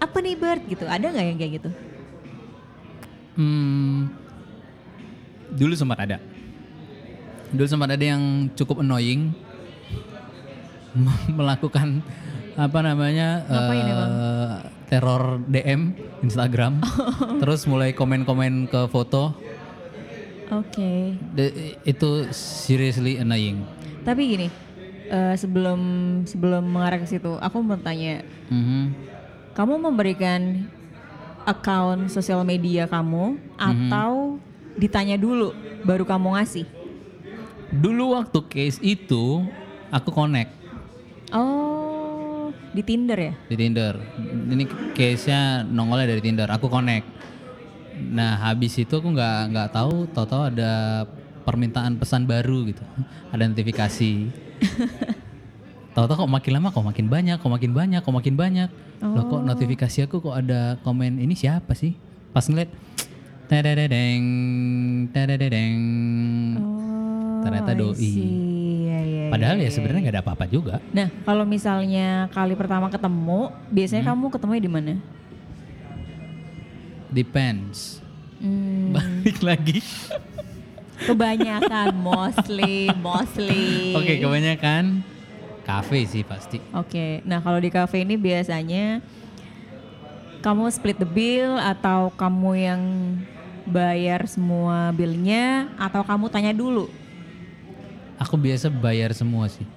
apa 0.00 0.16
nih 0.24 0.36
Bert 0.36 0.64
gitu 0.64 0.88
ada 0.88 1.12
nggak 1.12 1.26
yang 1.28 1.38
kayak 1.38 1.52
gitu? 1.60 1.70
Hmm, 3.38 4.10
dulu 5.48 5.72
sempat 5.72 5.98
ada. 6.00 6.18
Dulu 7.48 7.64
sempat 7.64 7.94
ada 7.94 8.02
yang 8.02 8.50
cukup 8.52 8.82
annoying 8.82 9.30
melakukan 11.30 12.02
apa 12.58 12.78
namanya 12.82 13.46
Ngapain 13.46 13.78
eh, 13.78 13.86
emang? 13.88 14.10
teror 14.84 15.22
DM 15.46 15.80
Instagram, 16.20 16.82
terus 17.40 17.62
mulai 17.64 17.94
komen-komen 17.94 18.66
ke 18.66 18.90
foto. 18.90 19.38
Oke. 20.50 21.14
De- 21.30 21.78
itu 21.84 22.10
seriously 22.32 23.16
annoying. 23.16 23.62
Tapi 24.02 24.22
gini 24.26 24.48
eh, 25.06 25.34
sebelum 25.34 25.80
sebelum 26.24 26.66
mengarah 26.66 26.98
ke 26.98 27.06
situ 27.06 27.38
aku 27.38 27.62
mau 27.62 27.78
tanya 27.78 28.26
Mhm. 28.48 28.96
kamu 29.54 29.74
memberikan 29.78 30.66
account 31.48 32.12
sosial 32.12 32.44
media 32.44 32.84
kamu 32.84 33.40
atau 33.56 34.36
ditanya 34.76 35.16
dulu 35.16 35.56
baru 35.82 36.04
kamu 36.04 36.36
ngasih? 36.36 36.68
Dulu 37.72 38.20
waktu 38.20 38.38
case 38.48 38.78
itu 38.80 39.44
aku 39.88 40.12
connect 40.12 40.52
Oh, 41.28 42.48
di 42.72 42.80
Tinder 42.80 43.16
ya? 43.16 43.32
di 43.48 43.56
Tinder. 43.56 44.00
Ini 44.48 44.64
case-nya 44.92 45.60
nongolnya 45.60 46.16
dari 46.16 46.24
Tinder. 46.24 46.48
Aku 46.48 46.72
connect. 46.72 47.04
Nah 47.98 48.48
habis 48.48 48.72
itu 48.80 48.88
aku 48.88 49.12
nggak 49.12 49.52
nggak 49.52 49.68
tahu, 49.68 50.08
tahu-tahu 50.08 50.42
ada 50.48 51.04
permintaan 51.44 52.00
pesan 52.00 52.24
baru 52.24 52.64
gitu, 52.64 52.80
ada 53.28 53.44
notifikasi. 53.44 54.12
tahu-tahu 55.98 56.22
kok 56.22 56.30
makin 56.30 56.52
lama 56.54 56.70
kok 56.70 56.86
makin 56.86 57.10
banyak, 57.10 57.36
kok 57.42 57.50
makin 57.50 57.72
banyak, 57.74 57.98
kok 57.98 58.14
makin 58.14 58.34
banyak. 58.38 58.70
Loh 59.02 59.24
kok 59.26 59.42
notifikasi 59.42 60.06
aku 60.06 60.22
kok 60.22 60.36
ada 60.38 60.78
komen 60.86 61.18
ini 61.18 61.34
siapa 61.34 61.74
sih? 61.74 61.98
Pas 62.30 62.46
ngeliat, 62.46 62.70
tadadadeng, 63.50 64.22
tadadadeng. 65.10 65.74
Oh, 66.54 67.42
Ternyata 67.42 67.74
doi. 67.74 67.98
Iya, 67.98 68.98
iya, 69.02 69.24
Padahal 69.26 69.58
iya, 69.58 69.66
ya 69.66 69.74
sebenarnya 69.74 70.00
nggak 70.06 70.14
ada 70.14 70.22
apa-apa 70.22 70.44
juga. 70.46 70.78
Nah, 70.94 71.10
kalau 71.26 71.42
misalnya 71.42 72.30
kali 72.30 72.54
pertama 72.54 72.86
ketemu, 72.86 73.50
biasanya 73.66 74.06
Hmm. 74.06 74.10
kamu 74.14 74.24
ketemu 74.30 74.52
di 74.54 74.70
mana? 74.70 74.94
Depends. 77.08 77.98
Hmm, 78.38 78.94
Balik 78.94 79.42
lagi. 79.42 79.80
kebanyakan 80.98 81.94
mostly, 81.94 82.86
mostly. 82.98 83.90
Oke, 83.98 84.18
kebanyakan 84.18 85.02
kafe 85.68 86.08
sih 86.08 86.24
pasti. 86.24 86.56
Oke, 86.72 87.20
nah 87.22 87.38
kalau 87.38 87.60
di 87.60 87.68
cafe 87.68 88.00
ini 88.00 88.16
biasanya 88.16 89.04
kamu 90.40 90.72
split 90.72 90.96
the 90.96 91.04
bill 91.04 91.60
atau 91.60 92.08
kamu 92.10 92.50
yang 92.56 92.82
bayar 93.68 94.24
semua 94.24 94.88
billnya 94.90 95.68
atau 95.76 96.00
kamu 96.00 96.32
tanya 96.32 96.56
dulu 96.56 96.88
Aku 98.16 98.34
biasa 98.34 98.72
bayar 98.72 99.12
semua 99.12 99.44
sih. 99.46 99.68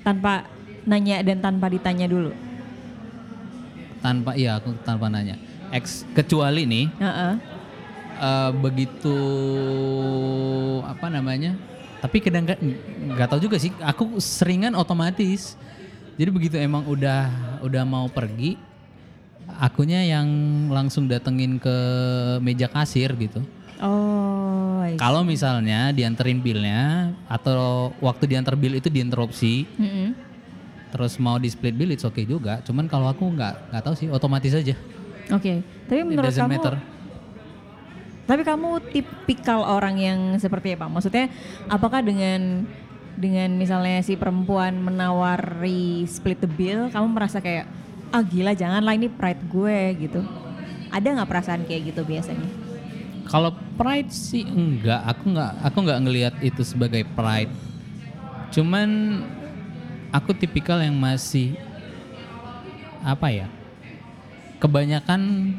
tanpa 0.00 0.48
nanya 0.82 1.20
dan 1.20 1.38
tanpa 1.38 1.68
ditanya 1.68 2.04
dulu. 2.04 2.32
Tanpa 4.00 4.34
iya 4.34 4.56
aku 4.56 4.74
tanpa 4.82 5.06
nanya. 5.06 5.36
Ex 5.70 6.04
kecuali 6.12 6.64
nih 6.64 6.86
Heeh. 6.98 7.32
eh, 8.18 8.50
begitu 8.54 9.16
apa 10.84 11.06
namanya? 11.06 11.54
Tapi 12.04 12.20
kadang 12.20 12.44
nggak 12.44 12.60
nggak 13.16 13.28
tahu 13.32 13.40
juga 13.48 13.56
sih. 13.56 13.72
Aku 13.80 14.20
seringan 14.20 14.76
otomatis. 14.76 15.56
Jadi 16.20 16.28
begitu 16.28 16.60
emang 16.60 16.84
udah 16.84 17.32
udah 17.64 17.82
mau 17.88 18.06
pergi, 18.12 18.60
akunya 19.56 20.04
yang 20.04 20.28
langsung 20.68 21.08
datengin 21.08 21.56
ke 21.56 21.76
meja 22.44 22.68
kasir 22.68 23.08
gitu. 23.16 23.40
Oh. 23.80 24.84
Kalau 25.00 25.24
misalnya 25.24 25.90
dianterin 25.90 26.38
billnya 26.44 27.10
atau 27.26 27.90
waktu 27.98 28.30
diantar 28.30 28.54
bill 28.54 28.76
itu 28.78 28.92
diinterupsi, 28.92 29.64
Mm-mm. 29.80 30.12
terus 30.92 31.16
mau 31.18 31.40
di 31.40 31.48
split 31.50 31.74
bill 31.74 31.90
it's 31.90 32.04
okay 32.06 32.28
juga. 32.28 32.60
Cuman 32.62 32.86
kalau 32.86 33.10
aku 33.10 33.26
nggak 33.32 33.72
nggak 33.72 33.82
tahu 33.82 33.94
sih, 33.96 34.06
otomatis 34.12 34.54
aja. 34.54 34.76
Oke, 35.32 35.64
tapi 35.88 36.04
It 36.04 36.06
menurut 36.06 36.30
kamu, 36.30 36.52
matter. 36.52 36.74
Tapi 38.24 38.40
kamu 38.40 38.80
tipikal 38.88 39.60
orang 39.64 40.00
yang 40.00 40.20
seperti 40.40 40.72
apa? 40.72 40.88
Maksudnya, 40.88 41.28
apakah 41.68 42.00
dengan 42.00 42.64
dengan 43.14 43.52
misalnya 43.54 44.02
si 44.02 44.16
perempuan 44.16 44.80
menawari 44.80 46.08
split 46.08 46.40
the 46.40 46.50
bill, 46.50 46.88
kamu 46.88 47.06
merasa 47.12 47.38
kayak 47.38 47.68
ah 48.10 48.24
gila 48.24 48.56
janganlah 48.56 48.94
ini 48.96 49.12
pride 49.12 49.42
gue 49.50 49.78
gitu. 50.08 50.20
Ada 50.88 51.20
nggak 51.20 51.30
perasaan 51.30 51.62
kayak 51.68 51.94
gitu 51.94 52.02
biasanya? 52.06 52.48
Kalau 53.28 53.52
pride 53.76 54.12
sih 54.12 54.44
enggak, 54.44 55.00
aku 55.04 55.24
nggak 55.34 55.52
aku 55.60 55.76
nggak 55.84 56.00
ngelihat 56.08 56.34
itu 56.40 56.62
sebagai 56.64 57.04
pride. 57.12 57.52
Cuman 58.54 59.20
aku 60.14 60.32
tipikal 60.32 60.80
yang 60.80 60.96
masih 60.96 61.58
apa 63.04 63.28
ya? 63.28 63.46
Kebanyakan 64.62 65.52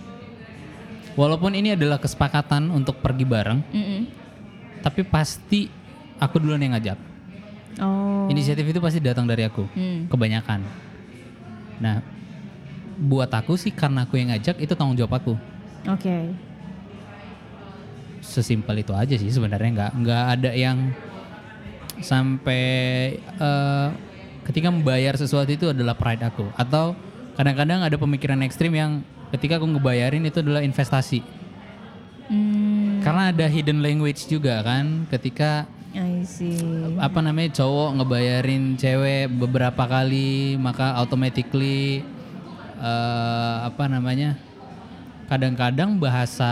walaupun 1.16 1.56
ini 1.56 1.74
adalah 1.74 1.98
kesepakatan 1.98 2.70
untuk 2.70 3.00
pergi 3.00 3.26
bareng, 3.26 3.60
Mm-mm. 3.72 4.02
tapi 4.84 5.02
pasti 5.04 5.68
aku 6.20 6.40
duluan 6.40 6.62
yang 6.62 6.76
ngajak. 6.76 7.00
Oh. 7.80 8.32
Inisiatif 8.32 8.64
itu 8.64 8.80
pasti 8.80 9.04
datang 9.04 9.28
dari 9.28 9.44
aku, 9.44 9.68
Hmm. 9.76 10.08
kebanyakan. 10.08 10.64
Nah, 11.84 12.00
buat 12.96 13.28
aku 13.28 13.60
sih 13.60 13.76
karena 13.76 14.08
aku 14.08 14.16
yang 14.16 14.32
ngajak 14.32 14.56
itu 14.64 14.72
tanggung 14.76 14.96
jawab 14.96 15.20
aku. 15.20 15.36
Oke. 15.92 16.32
Sesimpel 18.24 18.82
itu 18.82 18.96
aja 18.96 19.16
sih 19.16 19.30
sebenarnya 19.30 19.70
nggak 19.76 19.92
nggak 20.02 20.24
ada 20.40 20.52
yang 20.56 20.96
sampai 22.00 22.64
eh, 23.20 23.88
ketika 24.48 24.72
membayar 24.72 25.14
sesuatu 25.16 25.52
itu 25.52 25.70
adalah 25.72 25.94
pride 25.96 26.24
aku 26.26 26.48
atau 26.56 26.96
kadang-kadang 27.36 27.84
ada 27.84 27.96
pemikiran 27.96 28.40
ekstrim 28.44 28.74
yang 28.74 29.04
ketika 29.36 29.60
aku 29.60 29.68
ngebayarin 29.68 30.24
itu 30.24 30.40
adalah 30.40 30.64
investasi. 30.64 31.20
Hmm, 32.26 33.06
karena 33.06 33.30
ada 33.30 33.46
hidden 33.46 33.86
language 33.86 34.26
juga 34.26 34.66
kan 34.66 35.06
ketika 35.14 35.70
I 35.94 36.26
see. 36.26 36.58
apa 36.98 37.22
namanya 37.22 37.62
cowok 37.62 38.02
ngebayarin 38.02 38.76
cewek 38.76 39.30
beberapa 39.30 39.86
kali 39.86 40.58
maka 40.58 40.98
automatically 40.98 42.02
eh, 42.82 43.58
apa 43.62 43.86
namanya 43.86 44.34
kadang-kadang 45.30 46.02
bahasa 46.02 46.52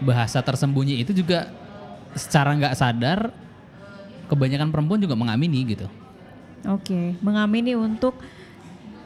bahasa 0.00 0.40
tersembunyi 0.40 1.04
itu 1.04 1.12
juga 1.12 1.52
secara 2.16 2.56
nggak 2.56 2.74
sadar 2.80 3.28
kebanyakan 4.32 4.72
perempuan 4.72 5.04
juga 5.04 5.18
mengamini 5.18 5.68
gitu. 5.68 5.86
Oke, 6.68 7.16
mengamini 7.24 7.72
untuk 7.76 8.16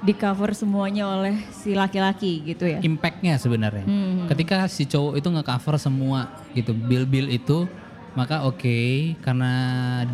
di 0.05 0.13
cover 0.13 0.53
semuanya 0.53 1.09
oleh 1.09 1.33
si 1.51 1.73
laki-laki 1.73 2.45
gitu 2.45 2.69
ya? 2.69 2.79
impactnya 2.79 3.35
sebenarnya 3.35 3.83
Hmm. 3.83 4.29
ketika 4.29 4.69
si 4.69 4.85
cowok 4.85 5.17
itu 5.17 5.29
ngecover 5.31 5.75
semua 5.77 6.21
gitu 6.53 6.71
bill-bill 6.71 7.29
itu 7.29 7.65
maka 8.13 8.45
oke 8.45 8.77
karena 9.19 9.53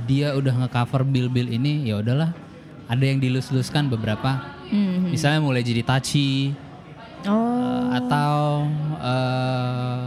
dia 0.06 0.32
udah 0.32 0.64
ngecover 0.64 1.02
bill-bill 1.02 1.50
ini 1.50 1.84
ya 1.84 1.98
udahlah 1.98 2.30
ada 2.86 3.04
yang 3.04 3.18
dilus-luskan 3.18 3.86
beberapa 3.86 4.56
Hmm. 4.70 5.10
misalnya 5.10 5.42
mulai 5.42 5.60
jadi 5.60 5.82
touchy 5.82 6.54
Oh, 7.20 7.84
atau 7.92 8.64
eh, 8.96 10.04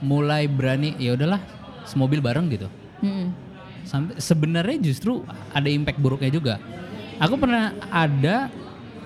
mulai 0.00 0.48
berani 0.48 0.96
ya 0.96 1.12
udahlah 1.12 1.42
semobil 1.84 2.22
bareng 2.22 2.48
gitu 2.48 2.70
Hmm. 3.00 3.34
sampai 3.82 4.16
sebenarnya 4.16 4.78
justru 4.80 5.20
ada 5.50 5.66
impact 5.66 5.98
buruknya 5.98 6.30
juga 6.30 6.54
aku 7.16 7.36
pernah 7.36 7.72
ada 7.90 8.48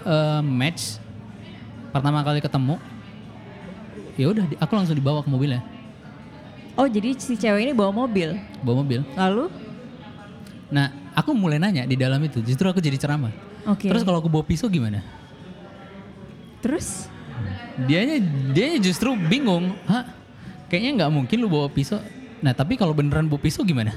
eh, 0.04 0.40
match 0.40 1.00
pertama 1.90 2.20
kali 2.20 2.38
ketemu 2.38 2.76
ya 4.14 4.26
udah 4.30 4.44
aku 4.58 4.72
langsung 4.74 4.94
dibawa 4.94 5.20
ke 5.20 5.30
mobilnya 5.30 5.62
Oh, 6.74 6.90
jadi 6.90 7.14
si 7.14 7.38
cewek 7.38 7.62
ini 7.62 7.70
bawa 7.70 7.94
mobil. 7.94 8.34
bawa 8.58 8.82
mobil 8.82 9.06
Lalu? 9.14 9.46
nah 10.66 10.90
aku 11.14 11.30
mulai 11.30 11.62
nanya 11.62 11.86
di 11.86 11.94
dalam 11.94 12.18
itu 12.18 12.42
justru 12.42 12.66
aku 12.66 12.82
jadi 12.82 12.98
ceramah 12.98 13.30
Oke. 13.62 13.86
terus 13.86 14.02
kalau 14.02 14.18
aku 14.18 14.26
bawa 14.26 14.42
pisau 14.42 14.66
gimana 14.66 15.06
Terus? 16.58 17.06
dianya 17.76 18.18
dia 18.50 18.74
justru 18.78 19.14
bingung 19.14 19.74
hah 19.86 20.06
kayaknya 20.66 20.90
nggak 20.98 21.10
mungkin 21.10 21.36
lu 21.38 21.46
bawa 21.46 21.70
pisau 21.70 22.02
nah 22.42 22.50
tapi 22.50 22.74
kalau 22.74 22.90
beneran 22.90 23.26
bawa 23.26 23.38
pisau 23.38 23.62
gimana 23.62 23.94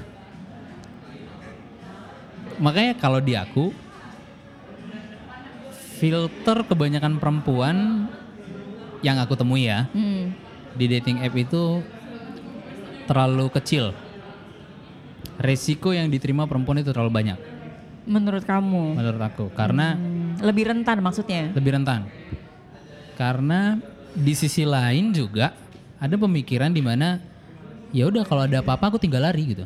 makanya 2.58 2.94
kalau 2.94 3.18
di 3.18 3.34
aku 3.34 3.70
filter 5.98 6.58
kebanyakan 6.64 7.18
perempuan 7.18 8.08
yang 9.00 9.18
aku 9.18 9.34
temui 9.34 9.66
ya 9.66 9.86
Hmm. 9.90 10.34
di 10.74 10.86
dating 10.88 11.20
app 11.20 11.34
itu 11.34 11.82
terlalu 13.06 13.50
kecil 13.52 13.94
resiko 15.38 15.92
yang 15.92 16.08
diterima 16.08 16.46
perempuan 16.46 16.80
itu 16.80 16.90
terlalu 16.90 17.14
banyak 17.14 17.40
Menurut 18.06 18.42
kamu? 18.42 18.96
menurut 18.96 19.20
aku 19.22 19.52
karena 19.52 19.94
Hmm, 19.94 20.40
lebih 20.40 20.64
rentan 20.66 21.02
maksudnya? 21.02 21.52
lebih 21.52 21.76
rentan. 21.76 22.08
Karena 23.14 23.76
di 24.14 24.32
sisi 24.32 24.64
lain 24.64 25.12
juga 25.12 25.52
ada 25.98 26.16
pemikiran 26.16 26.70
di 26.70 26.80
mana 26.80 27.20
ya 27.90 28.06
udah 28.06 28.24
kalau 28.24 28.46
ada 28.46 28.62
apa-apa 28.62 28.86
aku 28.88 28.98
tinggal 28.98 29.20
lari 29.20 29.44
gitu. 29.50 29.66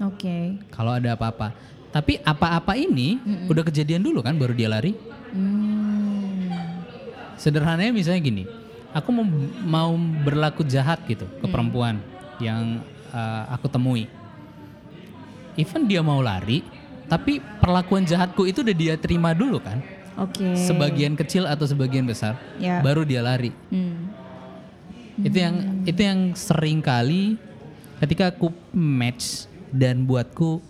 Oke. 0.00 0.60
Kalau 0.68 0.92
ada 0.92 1.14
apa-apa. 1.14 1.54
Tapi 1.88 2.20
apa-apa 2.20 2.74
ini 2.74 3.16
udah 3.48 3.64
kejadian 3.64 4.02
dulu 4.02 4.20
kan 4.20 4.36
baru 4.36 4.52
dia 4.52 4.68
lari. 4.68 4.92
Hmm. 5.32 6.50
Sederhananya 7.38 7.94
misalnya 7.94 8.20
gini, 8.20 8.44
aku 8.90 9.08
mau, 9.14 9.24
mau 9.62 9.90
berlaku 10.24 10.66
jahat 10.66 10.98
gitu 11.06 11.28
ke 11.38 11.46
perempuan 11.46 12.02
yang 12.42 12.82
uh, 13.14 13.44
aku 13.54 13.70
temui. 13.70 14.10
Even 15.54 15.86
dia 15.86 16.02
mau 16.02 16.22
lari, 16.22 16.62
tapi 17.06 17.42
perlakuan 17.58 18.06
jahatku 18.06 18.46
itu 18.46 18.62
udah 18.62 18.76
dia 18.76 18.94
terima 18.98 19.34
dulu 19.34 19.58
kan. 19.58 19.82
Oke. 20.18 20.54
Sebagian 20.58 21.14
kecil 21.14 21.46
atau 21.46 21.62
sebagian 21.62 22.02
besar, 22.02 22.34
Ya. 22.58 22.82
baru 22.82 23.06
dia 23.06 23.22
lari. 23.22 23.54
Hmm. 23.70 24.10
itu 25.18 25.34
yang 25.34 25.82
itu 25.82 25.98
yang 25.98 26.30
sering 26.38 26.78
kali 26.78 27.34
ketika 27.98 28.30
aku 28.30 28.54
match 28.70 29.50
dan 29.74 30.06
buatku 30.06 30.62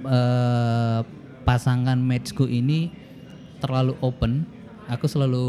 eh, 0.00 1.00
pasangan 1.44 2.00
matchku 2.00 2.48
ini 2.48 2.88
terlalu 3.60 3.94
open. 4.00 4.48
Aku 4.88 5.06
selalu 5.06 5.44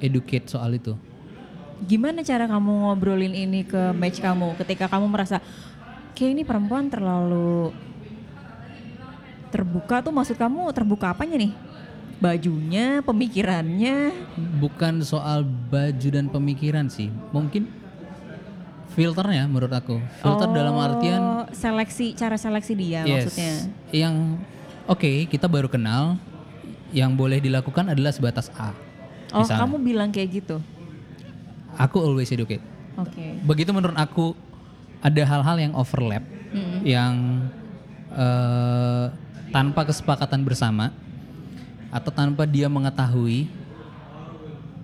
educate 0.00 0.48
soal 0.48 0.74
itu. 0.74 0.96
Gimana 1.84 2.24
cara 2.24 2.48
kamu 2.48 2.88
ngobrolin 2.88 3.36
ini 3.36 3.62
ke 3.62 3.92
match 3.92 4.18
kamu 4.18 4.56
ketika 4.56 4.88
kamu 4.88 5.06
merasa 5.12 5.44
kayak 6.16 6.32
ini 6.32 6.42
perempuan 6.42 6.88
terlalu 6.88 7.70
terbuka 9.52 10.02
tuh 10.02 10.12
maksud 10.12 10.36
kamu 10.36 10.72
terbuka 10.72 11.12
apanya 11.12 11.36
nih? 11.38 11.52
Bajunya, 12.16 13.04
pemikirannya. 13.04 14.08
Bukan 14.56 15.04
soal 15.04 15.44
baju 15.44 16.08
dan 16.08 16.32
pemikiran 16.32 16.88
sih, 16.88 17.12
mungkin 17.28 17.68
filternya 18.96 19.44
menurut 19.44 19.68
aku. 19.68 20.00
Filter 20.24 20.48
dalam 20.48 20.80
artian 20.80 21.20
Oh, 21.20 21.44
seleksi 21.52 22.16
cara 22.16 22.40
seleksi 22.40 22.72
dia 22.72 23.04
yes, 23.04 23.28
maksudnya. 23.28 23.52
yang 23.92 24.40
oke 24.88 25.28
kita 25.28 25.44
baru 25.44 25.68
kenal, 25.68 26.16
yang 26.90 27.14
boleh 27.14 27.38
dilakukan 27.38 27.90
adalah 27.90 28.10
sebatas 28.10 28.50
A. 28.54 28.70
Oh, 29.34 29.42
Misalnya. 29.42 29.66
kamu 29.66 29.76
bilang 29.82 30.08
kayak 30.10 30.28
gitu. 30.32 30.56
Aku 31.76 31.98
always 31.98 32.30
educate. 32.30 32.62
Oke. 32.96 33.42
Begitu 33.42 33.70
menurut 33.70 33.94
aku 33.94 34.32
ada 34.98 35.22
hal-hal 35.22 35.56
yang 35.60 35.72
overlap, 35.74 36.24
Mm-mm. 36.50 36.80
yang 36.82 37.44
eh, 38.10 39.04
tanpa 39.50 39.84
kesepakatan 39.84 40.40
bersama 40.40 40.88
atau 41.92 42.08
tanpa 42.08 42.48
dia 42.48 42.66
mengetahui, 42.66 43.44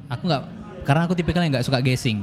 aku 0.06 0.22
nggak 0.22 0.42
karena 0.84 1.02
aku 1.06 1.14
tipikal 1.14 1.40
yang 1.40 1.54
nggak 1.54 1.64
suka 1.64 1.80
guessing, 1.80 2.20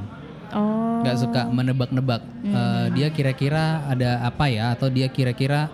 Oh. 0.49 1.01
nggak 1.01 1.17
suka 1.17 1.41
menebak-nebak. 1.47 2.21
Eh, 2.43 2.85
dia 2.93 3.07
kira-kira 3.09 3.85
ada 3.85 4.21
apa 4.23 4.49
ya 4.49 4.69
atau 4.69 4.85
dia 4.87 5.09
kira-kira 5.09 5.65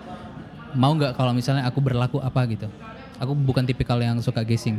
mau 0.72 0.92
nggak 0.92 1.16
kalau 1.16 1.32
misalnya 1.32 1.68
aku 1.68 1.80
berlaku 1.80 2.16
apa 2.18 2.40
gitu. 2.48 2.68
Aku 3.16 3.32
bukan 3.32 3.64
tipikal 3.64 3.96
yang 4.00 4.20
suka 4.20 4.44
guessing. 4.44 4.76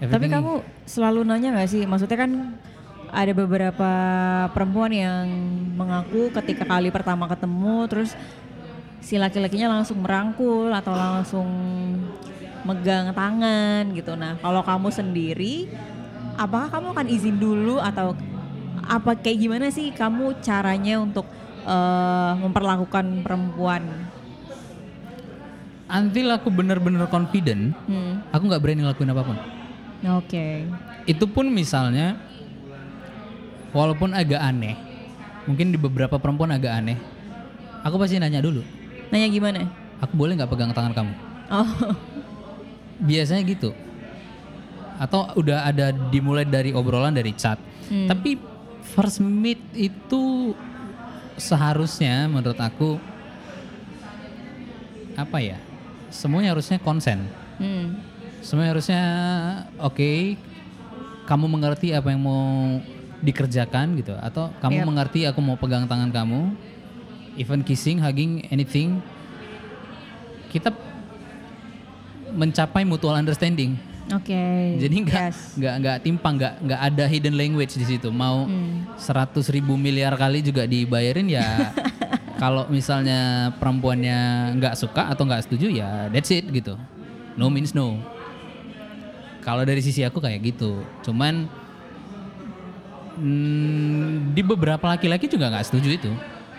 Tapi 0.00 0.10
Everything- 0.10 0.32
kamu 0.32 0.52
selalu 0.88 1.20
nanya 1.22 1.48
nggak 1.54 1.70
sih? 1.70 1.82
Maksudnya 1.84 2.18
kan 2.18 2.30
ada 3.14 3.32
beberapa 3.32 3.90
perempuan 4.50 4.90
yang 4.90 5.24
mengaku 5.78 6.34
ketika 6.34 6.66
kali 6.66 6.90
pertama 6.90 7.30
ketemu 7.30 7.86
terus 7.86 8.10
si 8.98 9.20
laki-lakinya 9.20 9.78
langsung 9.78 10.02
merangkul 10.02 10.72
atau 10.74 10.96
langsung 10.96 11.46
megang 12.64 13.12
tangan 13.12 13.92
gitu. 13.92 14.16
Nah, 14.16 14.34
kalau 14.40 14.64
kamu 14.64 14.88
sendiri 14.90 15.68
apakah 16.34 16.72
kamu 16.72 16.86
akan 16.96 17.06
izin 17.06 17.36
dulu 17.38 17.78
atau 17.78 18.16
apa 18.84 19.14
kayak 19.16 19.38
gimana 19.38 19.66
sih 19.70 19.92
kamu 19.94 20.40
caranya 20.42 20.98
untuk 20.98 21.28
eh, 21.64 22.32
memperlakukan 22.40 23.22
perempuan? 23.22 23.84
Until 25.94 26.26
aku 26.34 26.50
bener-bener 26.50 27.06
confident, 27.06 27.70
Hmm. 27.86 28.18
aku 28.34 28.50
nggak 28.50 28.58
berani 28.60 28.82
ngelakuin 28.82 29.14
apa 29.14 29.22
pun. 29.22 29.38
Oke. 30.18 30.66
Itu 31.06 31.30
pun 31.30 31.48
misalnya 31.48 32.18
walaupun 33.70 34.10
agak 34.12 34.42
aneh, 34.42 34.74
mungkin 35.46 35.70
di 35.70 35.78
beberapa 35.78 36.18
perempuan 36.18 36.50
agak 36.50 36.74
aneh, 36.74 36.98
aku 37.80 37.94
pasti 37.96 38.18
nanya 38.18 38.42
dulu, 38.42 38.60
Nanya 39.14 39.30
gimana? 39.30 39.70
aku 40.02 40.18
boleh 40.18 40.34
nggak 40.34 40.50
pegang 40.50 40.74
tangan 40.74 40.92
kamu? 40.92 41.12
Oh. 41.48 41.70
Biasanya 43.00 43.42
gitu. 43.46 43.70
Atau 44.98 45.26
udah 45.34 45.66
ada 45.66 45.90
dimulai 45.90 46.46
dari 46.46 46.70
obrolan 46.70 47.14
dari 47.14 47.30
chat. 47.34 47.58
Hmm. 47.90 48.06
Tapi 48.10 48.38
first 48.94 49.18
meet 49.18 49.58
itu 49.74 50.54
seharusnya 51.34 52.30
menurut 52.30 52.56
aku 52.56 52.96
apa 55.14 55.38
ya? 55.38 55.58
Semuanya 56.14 56.54
harusnya 56.54 56.78
konsen. 56.78 57.26
Hmm. 57.58 57.98
Semuanya 58.38 58.70
harusnya 58.72 59.02
oke. 59.78 60.38
kamu 61.24 61.48
mengerti 61.48 61.88
apa 61.90 62.12
yang 62.12 62.20
mau 62.20 62.76
dikerjakan 63.18 63.96
gitu 63.96 64.12
atau 64.14 64.52
kamu 64.60 64.76
Yep. 64.76 64.86
mengerti 64.86 65.20
aku 65.24 65.40
mau 65.40 65.56
pegang 65.56 65.88
tangan 65.88 66.12
kamu 66.12 66.52
even 67.34 67.64
kissing, 67.64 67.96
hugging, 67.96 68.44
anything 68.46 69.00
kita 70.50 70.68
mencapai 72.28 72.84
mutual 72.84 73.16
understanding. 73.16 73.80
Oke. 74.12 74.36
Jadi 74.76 74.96
nggak 75.00 75.16
Yes. 75.24 75.56
nggak 75.56 75.74
nggak 75.80 75.96
timpang, 76.04 76.34
nggak 76.36 76.54
nggak 76.60 76.80
ada 76.82 77.04
hidden 77.08 77.34
language 77.34 77.72
di 77.72 77.86
situ. 77.86 78.12
Mau 78.12 78.44
Hmm. 78.44 78.84
seratus 78.94 79.48
ribu 79.48 79.74
miliar 79.74 80.12
kali 80.12 80.44
juga 80.44 80.68
dibayarin 80.68 81.24
ya. 81.24 81.72
kalau 82.44 82.68
misalnya 82.68 83.48
perempuannya 83.56 84.52
nggak 84.60 84.76
suka 84.76 85.08
atau 85.08 85.24
nggak 85.24 85.48
setuju 85.48 85.72
ya 85.72 86.12
that's 86.12 86.28
it 86.28 86.44
gitu. 86.52 86.76
No 87.40 87.48
means 87.48 87.72
no. 87.72 87.96
Kalau 89.40 89.64
dari 89.64 89.80
sisi 89.80 90.04
aku 90.04 90.20
kayak 90.20 90.44
gitu. 90.52 90.84
Cuman 91.00 91.48
hmm, 93.16 94.36
di 94.36 94.44
beberapa 94.44 94.84
laki-laki 94.92 95.24
juga 95.24 95.48
nggak 95.48 95.72
setuju 95.72 95.88
itu. 95.88 96.12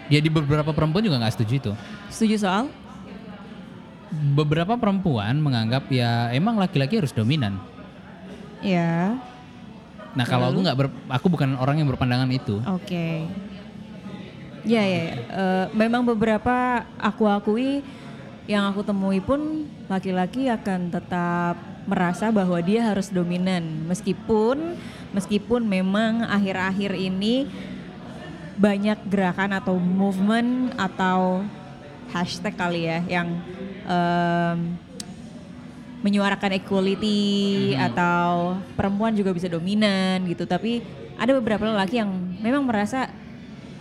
Ya 0.10 0.17
di 0.17 0.34
beberapa 0.34 0.74
perempuan 0.74 1.06
juga 1.06 1.21
nggak 1.21 1.38
setuju 1.38 1.54
itu. 1.54 1.71
Setuju 2.10 2.36
soal? 2.41 2.65
Beberapa 4.10 4.74
perempuan 4.82 5.38
menganggap 5.38 5.86
ya 5.93 6.34
emang 6.34 6.58
laki-laki 6.58 6.98
harus 6.98 7.13
dominan. 7.13 7.62
Ya. 8.65 9.21
Nah 10.17 10.26
kalau 10.26 10.50
aku 10.50 10.65
nggak 10.65 10.78
aku 11.13 11.28
bukan 11.30 11.54
orang 11.62 11.78
yang 11.78 11.93
berpandangan 11.93 12.30
itu. 12.34 12.58
Oke. 12.74 13.30
Ya 13.30 13.54
ya. 14.65 14.84
ya. 14.84 15.04
Eh, 15.13 15.65
memang 15.78 16.01
beberapa 16.04 16.84
aku 16.97 17.30
akui 17.30 17.86
yang 18.45 18.69
aku 18.69 18.86
temui 18.86 19.21
pun 19.21 19.65
laki-laki 19.89 20.49
akan 20.49 20.93
tetap 20.93 21.58
merasa 21.86 22.34
bahwa 22.34 22.58
dia 22.62 22.82
harus 22.82 23.13
dominan 23.13 23.62
meskipun 23.86 24.73
meskipun 25.13 25.62
memang 25.65 26.25
akhir-akhir 26.25 26.97
ini 26.97 27.45
banyak 28.58 28.97
gerakan 29.06 29.54
atau 29.54 29.78
movement 29.78 30.73
atau 30.78 31.45
hashtag 32.10 32.54
kali 32.58 32.89
ya 32.89 33.01
yang 33.06 33.28
em, 33.86 34.58
menyuarakan 36.01 36.62
equality 36.62 37.73
atau 37.73 38.58
perempuan 38.78 39.13
juga 39.17 39.34
bisa 39.34 39.49
dominan 39.49 40.21
gitu 40.30 40.45
tapi 40.45 40.86
ada 41.17 41.34
beberapa 41.34 41.65
lelaki 41.65 41.97
yang 41.97 42.13
memang 42.41 42.62
merasa 42.62 43.10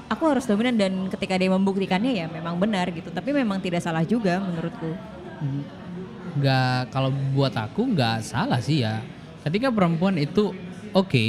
aku 0.08 0.24
harus 0.28 0.44
dominan 0.44 0.76
dan 0.76 0.92
ketika 1.10 1.34
dia 1.38 1.50
membuktikannya 1.50 2.12
ya 2.24 2.26
memang 2.28 2.56
benar 2.60 2.88
gitu. 2.92 3.08
Tapi 3.08 3.30
memang 3.32 3.58
tidak 3.60 3.80
salah 3.84 4.04
juga 4.04 4.40
menurutku. 4.40 4.92
Nggak 6.38 6.92
kalau 6.92 7.10
buat 7.32 7.54
aku 7.54 7.94
nggak 7.94 8.24
salah 8.24 8.60
sih 8.60 8.84
ya. 8.84 9.00
Ketika 9.44 9.68
perempuan 9.68 10.16
itu 10.16 10.52
oke 10.96 11.26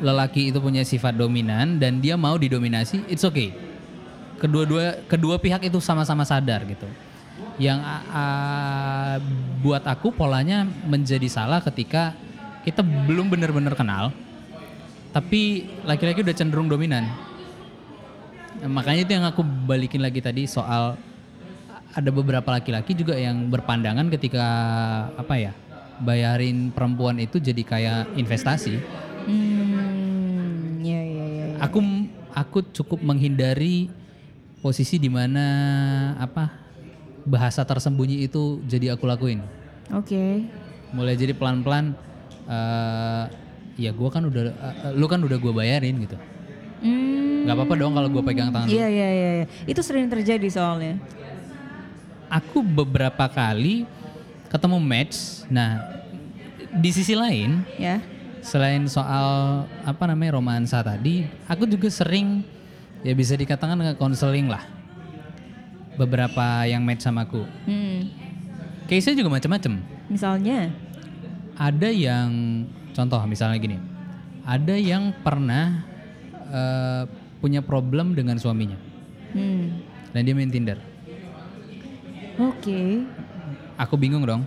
lelaki 0.00 0.48
itu 0.48 0.58
punya 0.58 0.80
sifat 0.80 1.12
dominan 1.12 1.76
dan 1.76 2.00
dia 2.00 2.16
mau 2.16 2.36
didominasi 2.36 3.04
it's 3.08 3.24
okay. 3.24 3.52
Kedua-dua 4.40 5.04
kedua 5.04 5.36
pihak 5.36 5.60
itu 5.68 5.76
sama-sama 5.84 6.24
sadar 6.24 6.64
gitu. 6.64 6.88
Yang 7.60 7.84
a- 7.84 9.20
buat 9.60 9.84
aku 9.84 10.16
polanya 10.16 10.64
menjadi 10.64 11.28
salah 11.28 11.60
ketika 11.60 12.16
kita 12.64 12.80
belum 12.80 13.28
benar-benar 13.28 13.76
kenal 13.76 14.12
tapi 15.10 15.66
laki-laki 15.82 16.22
udah 16.22 16.36
cenderung 16.36 16.70
dominan 16.70 17.08
makanya 18.68 19.00
itu 19.08 19.12
yang 19.16 19.24
aku 19.24 19.40
balikin 19.40 20.04
lagi 20.04 20.20
tadi 20.20 20.44
soal 20.44 21.00
ada 21.90 22.10
beberapa 22.12 22.46
laki-laki 22.52 22.94
juga 22.94 23.18
yang 23.18 23.50
berpandangan 23.50 24.06
ketika 24.12 24.46
apa 25.16 25.34
ya 25.40 25.52
bayarin 26.00 26.72
perempuan 26.72 27.20
itu 27.20 27.36
jadi 27.36 27.62
kayak 27.62 28.02
investasi. 28.16 28.80
hmm 29.28 30.80
ya 30.80 31.00
ya 31.00 31.26
ya, 31.28 31.44
ya. 31.52 31.56
Aku 31.60 31.78
aku 32.32 32.58
cukup 32.72 33.04
menghindari 33.04 33.92
posisi 34.64 34.96
di 34.96 35.12
mana 35.12 35.44
apa 36.16 36.52
bahasa 37.28 37.60
tersembunyi 37.66 38.24
itu 38.24 38.64
jadi 38.64 38.96
aku 38.96 39.04
lakuin. 39.04 39.44
oke 39.92 40.24
Mulai 40.90 41.14
jadi 41.14 41.36
pelan-pelan 41.36 41.94
eh 42.50 43.24
ya 43.78 43.90
gua 43.94 44.08
kan 44.10 44.26
udah 44.26 44.42
eh, 44.50 44.92
lu 44.96 45.06
kan 45.06 45.20
udah 45.20 45.36
gua 45.36 45.52
bayarin 45.52 46.00
gitu. 46.00 46.16
Hmm 46.80 47.44
nggak 47.46 47.56
apa-apa 47.56 47.74
dong 47.80 47.92
kalau 47.96 48.08
gua 48.12 48.22
pegang 48.24 48.52
tangan. 48.52 48.68
iya 48.68 48.86
iya 48.86 49.08
iya 49.08 49.30
iya. 49.42 49.46
itu 49.64 49.80
sering 49.80 50.12
terjadi 50.12 50.44
soalnya 50.52 51.00
aku 52.30 52.62
beberapa 52.62 53.26
kali 53.26 53.84
ketemu 54.50 54.78
match. 54.78 55.44
Nah, 55.50 55.82
di 56.70 56.90
sisi 56.94 57.18
lain, 57.18 57.66
ya 57.78 57.98
selain 58.40 58.86
soal 58.88 59.62
apa 59.82 60.04
namanya 60.08 60.38
romansa 60.38 60.80
tadi, 60.80 61.26
aku 61.50 61.66
juga 61.66 61.90
sering 61.90 62.46
ya 63.04 63.12
bisa 63.12 63.34
dikatakan 63.34 63.76
nge 63.76 63.94
konseling 63.98 64.46
lah. 64.50 64.62
Beberapa 65.98 66.64
yang 66.64 66.86
match 66.86 67.04
sama 67.04 67.26
aku. 67.26 67.44
hmm 67.66 68.22
Case-nya 68.88 69.22
juga 69.22 69.30
macam-macam. 69.38 69.78
misalnya 70.10 70.74
Ada 71.54 71.94
yang 71.94 72.30
contoh 72.90 73.22
misalnya 73.22 73.60
gini. 73.62 73.78
Ada 74.42 74.74
yang 74.74 75.14
pernah 75.22 75.86
eh, 76.50 77.02
punya 77.38 77.62
problem 77.62 78.12
dengan 78.12 78.36
suaminya. 78.36 78.76
hmm 79.32 79.88
dan 80.10 80.26
dia 80.26 80.34
main 80.34 80.50
Tinder. 80.50 80.74
Oke. 82.34 83.06
Aku 83.78 83.94
bingung 83.94 84.26
dong. 84.26 84.42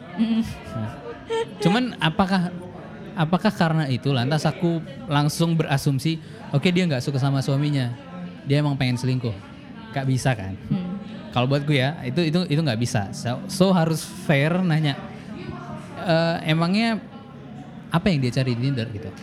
Nah. 0.75 0.91
Cuman 1.63 1.95
apakah 1.97 2.51
apakah 3.15 3.47
karena 3.47 3.85
itu 3.87 4.11
lantas 4.11 4.43
aku 4.43 4.81
langsung 5.05 5.53
berasumsi 5.53 6.17
oke 6.49 6.65
dia 6.67 6.83
nggak 6.83 6.99
suka 6.99 7.21
sama 7.21 7.39
suaminya 7.39 7.93
dia 8.43 8.57
emang 8.57 8.73
pengen 8.73 8.97
selingkuh 8.97 9.33
Gak 9.93 10.09
bisa 10.09 10.33
kan 10.33 10.57
Hmm. 10.65 10.97
kalau 11.29 11.45
buat 11.45 11.61
gue 11.61 11.77
ya 11.77 11.93
itu 12.01 12.25
itu 12.25 12.41
itu 12.49 12.57
nggak 12.57 12.81
bisa 12.81 13.13
so, 13.13 13.37
so 13.45 13.69
harus 13.69 14.01
fair 14.01 14.49
nanya 14.65 14.97
"Eh, 16.01 16.49
emangnya 16.49 16.97
apa 17.93 18.09
yang 18.09 18.17
dia 18.17 18.33
cari 18.33 18.57
di 18.57 18.61
Tinder 18.65 18.89
gitu 18.89 19.13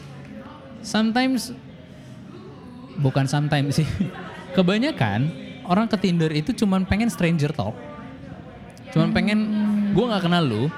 sometimes 0.87 1.51
bukan 3.01 3.25
sometimes 3.25 3.81
sih. 3.81 3.89
Kebanyakan 4.57 5.33
orang 5.65 5.89
ke 5.89 5.97
Tinder 5.97 6.31
itu 6.31 6.53
cuman 6.53 6.85
pengen 6.85 7.09
stranger 7.09 7.51
talk. 7.51 7.75
Cuman 8.93 9.11
pengen 9.17 9.39
gue 9.97 10.05
nggak 10.05 10.23
kenal 10.29 10.45
lu 10.45 10.69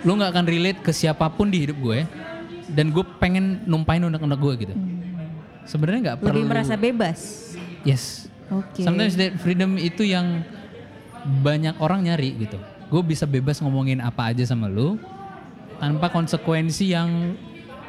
lu 0.00 0.16
nggak 0.16 0.32
akan 0.32 0.46
relate 0.48 0.80
ke 0.80 0.92
siapa 0.96 1.28
pun 1.28 1.52
di 1.52 1.68
hidup 1.68 1.76
gue 1.76 2.08
dan 2.72 2.88
gue 2.88 3.04
pengen 3.20 3.60
numpain 3.68 4.00
unek-unek 4.00 4.38
gue 4.40 4.52
gitu. 4.66 4.74
Sebenarnya 5.68 6.00
nggak 6.12 6.18
perlu. 6.24 6.40
Lebih 6.40 6.44
merasa 6.48 6.74
bebas. 6.74 7.18
yes. 7.86 8.26
Oke. 8.50 8.82
Sometimes 8.82 9.14
that 9.14 9.38
freedom 9.38 9.78
itu 9.78 10.02
yang 10.02 10.42
banyak 11.44 11.78
orang 11.78 12.10
nyari 12.10 12.34
gitu. 12.34 12.58
Gue 12.90 13.02
bisa 13.06 13.22
bebas 13.22 13.62
ngomongin 13.62 14.02
apa 14.02 14.34
aja 14.34 14.42
sama 14.42 14.66
lu 14.66 14.98
tanpa 15.78 16.10
konsekuensi 16.10 16.90
yang 16.90 17.38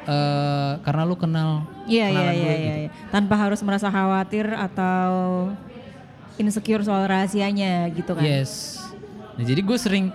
eh, 0.03 0.73
karena 0.81 1.01
lu 1.03 1.15
kenal 1.15 1.65
Iya 1.85 2.07
iya 2.07 2.09
kenalan 2.09 2.33
iya 2.33 2.41
gue 2.41 2.49
iya. 2.49 2.57
gitu. 2.57 2.79
iya. 2.85 2.89
Tanpa 3.09 3.35
harus 3.37 3.59
merasa 3.61 3.87
khawatir 3.87 4.45
atau 4.49 5.11
insecure 6.35 6.81
soal 6.81 7.05
rahasianya 7.05 7.89
gitu 7.93 8.17
kan. 8.17 8.23
Yes. 8.23 8.81
Nah, 9.37 9.43
jadi 9.45 9.61
gue 9.61 9.77
sering 9.77 10.09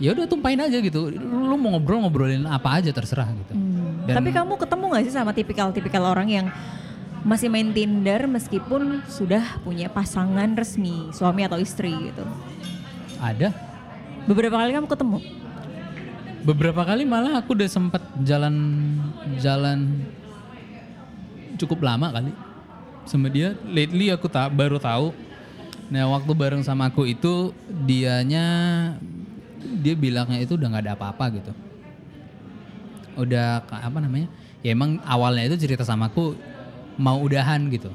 ya 0.00 0.16
udah 0.16 0.26
tumpahin 0.26 0.58
aja 0.58 0.78
gitu. 0.80 1.12
Lu 1.14 1.54
mau 1.54 1.76
ngobrol 1.76 2.02
ngobrolin 2.02 2.42
apa 2.48 2.80
aja 2.80 2.90
terserah 2.90 3.28
gitu. 3.30 3.52
Hmm. 3.54 4.08
Dan- 4.08 4.16
Tapi 4.18 4.30
kamu 4.32 4.52
ketemu 4.56 4.84
gak 4.90 5.04
sih 5.06 5.14
sama 5.14 5.30
tipikal-tipikal 5.30 6.02
orang 6.06 6.28
yang 6.28 6.46
masih 7.20 7.52
main 7.52 7.68
Tinder 7.70 8.24
meskipun 8.24 9.04
sudah 9.04 9.60
punya 9.60 9.92
pasangan 9.92 10.56
resmi, 10.56 11.12
suami 11.12 11.44
atau 11.44 11.60
istri 11.60 11.92
gitu? 11.92 12.24
Ada 13.20 13.52
Beberapa 14.24 14.56
kali 14.56 14.72
kamu 14.72 14.88
ketemu? 14.88 15.18
Beberapa 16.42 16.82
kali 16.84 17.04
malah 17.04 17.40
aku 17.40 17.52
udah 17.56 17.68
sempat 17.68 18.02
jalan 18.24 18.54
jalan 19.40 20.04
cukup 21.60 21.84
lama 21.84 22.08
kali 22.08 22.32
sama 23.04 23.28
dia. 23.28 23.56
Lately 23.68 24.08
aku 24.12 24.28
tak 24.30 24.52
baru 24.54 24.80
tahu. 24.80 25.12
Nah 25.90 26.06
waktu 26.08 26.32
bareng 26.32 26.62
sama 26.62 26.88
aku 26.88 27.04
itu 27.04 27.52
dianya 27.84 28.46
dia 29.60 29.94
bilangnya 29.98 30.40
itu 30.40 30.56
udah 30.56 30.66
nggak 30.70 30.84
ada 30.88 30.94
apa-apa 30.96 31.24
gitu. 31.36 31.52
Udah 33.18 33.60
apa 33.66 33.98
namanya? 34.00 34.30
Ya 34.64 34.72
emang 34.72 35.00
awalnya 35.04 35.50
itu 35.52 35.66
cerita 35.66 35.84
sama 35.84 36.08
aku 36.08 36.36
mau 36.96 37.20
udahan 37.20 37.68
gitu. 37.72 37.92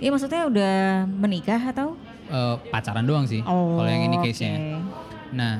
Iya 0.00 0.10
maksudnya 0.12 0.48
udah 0.48 0.74
menikah 1.08 1.60
atau? 1.70 1.96
Eh, 2.24 2.56
pacaran 2.72 3.04
doang 3.04 3.28
sih 3.28 3.44
Oh, 3.44 3.76
kalau 3.76 3.84
yang 3.84 4.08
ini 4.08 4.16
case 4.24 4.48
nya 4.48 4.56
oke. 4.56 4.80
Nah, 5.36 5.54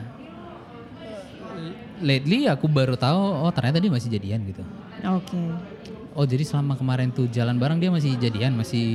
lately 2.05 2.45
aku 2.45 2.69
baru 2.69 2.95
tahu 3.01 3.49
oh 3.49 3.51
ternyata 3.51 3.81
dia 3.81 3.89
masih 3.89 4.13
jadian 4.13 4.45
gitu. 4.45 4.61
Oke. 5.09 5.41
Oh 6.15 6.29
jadi 6.29 6.45
selama 6.45 6.77
kemarin 6.77 7.09
tuh 7.11 7.27
jalan 7.33 7.57
bareng 7.57 7.81
dia 7.81 7.91
masih 7.91 8.15
jadian, 8.21 8.55
masih 8.55 8.87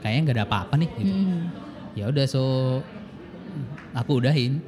kayaknya 0.00 0.20
nggak 0.24 0.36
ada 0.40 0.44
apa-apa 0.48 0.74
nih 0.80 0.90
gitu. 0.98 1.12
Hmm. 1.12 1.42
Ya 1.94 2.10
udah 2.10 2.24
so 2.26 2.42
aku 3.92 4.24
udahin. 4.24 4.58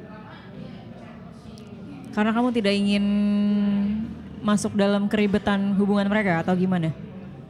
Karena 2.15 2.31
kamu 2.33 2.49
tidak 2.55 2.73
ingin 2.73 3.05
masuk 4.41 4.73
dalam 4.73 5.05
keribetan 5.11 5.75
hubungan 5.75 6.07
mereka 6.07 6.41
atau 6.41 6.55
gimana? 6.55 6.89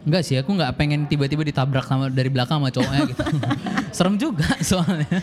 Enggak 0.08 0.24
sih, 0.24 0.40
aku 0.40 0.56
nggak 0.56 0.72
pengen 0.78 1.04
tiba-tiba 1.04 1.44
ditabrak 1.44 1.84
sama 1.84 2.08
dari 2.08 2.32
belakang 2.32 2.64
sama 2.64 2.72
cowoknya 2.72 3.00
gitu. 3.12 3.22
Serem 3.96 4.14
juga 4.16 4.46
soalnya. 4.64 5.08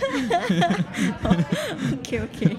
Oke 1.96 2.22
oke. 2.22 2.50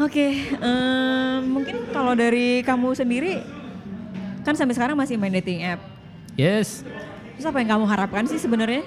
Oke, 0.00 0.48
em, 0.48 1.40
mungkin 1.44 1.84
kalau 1.92 2.16
dari 2.16 2.64
kamu 2.64 2.96
sendiri 2.96 3.44
kan 4.40 4.56
sampai 4.56 4.72
sekarang 4.72 4.96
masih 4.96 5.20
main 5.20 5.32
dating 5.36 5.60
app. 5.60 5.84
Yes. 6.40 6.80
Terus 7.36 7.44
apa 7.44 7.60
yang 7.60 7.76
kamu 7.76 7.84
harapkan 7.84 8.24
sih 8.24 8.40
sebenarnya? 8.40 8.80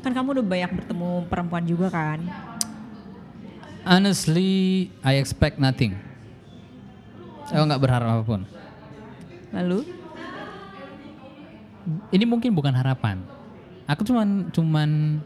Kan 0.00 0.16
kamu 0.16 0.40
udah 0.40 0.44
banyak 0.44 0.72
bertemu 0.72 1.10
perempuan 1.28 1.64
juga 1.68 1.92
kan? 1.92 2.24
Honestly, 3.84 4.88
I 5.04 5.20
expect 5.20 5.60
nothing. 5.60 6.00
Aku 7.52 7.62
nggak 7.68 7.82
berharap 7.84 8.08
apa 8.16 8.24
pun. 8.24 8.40
Lalu? 9.52 9.84
ini 12.10 12.24
mungkin 12.26 12.50
bukan 12.50 12.74
harapan. 12.74 13.22
Aku 13.86 14.02
cuman 14.02 14.50
cuman 14.50 15.20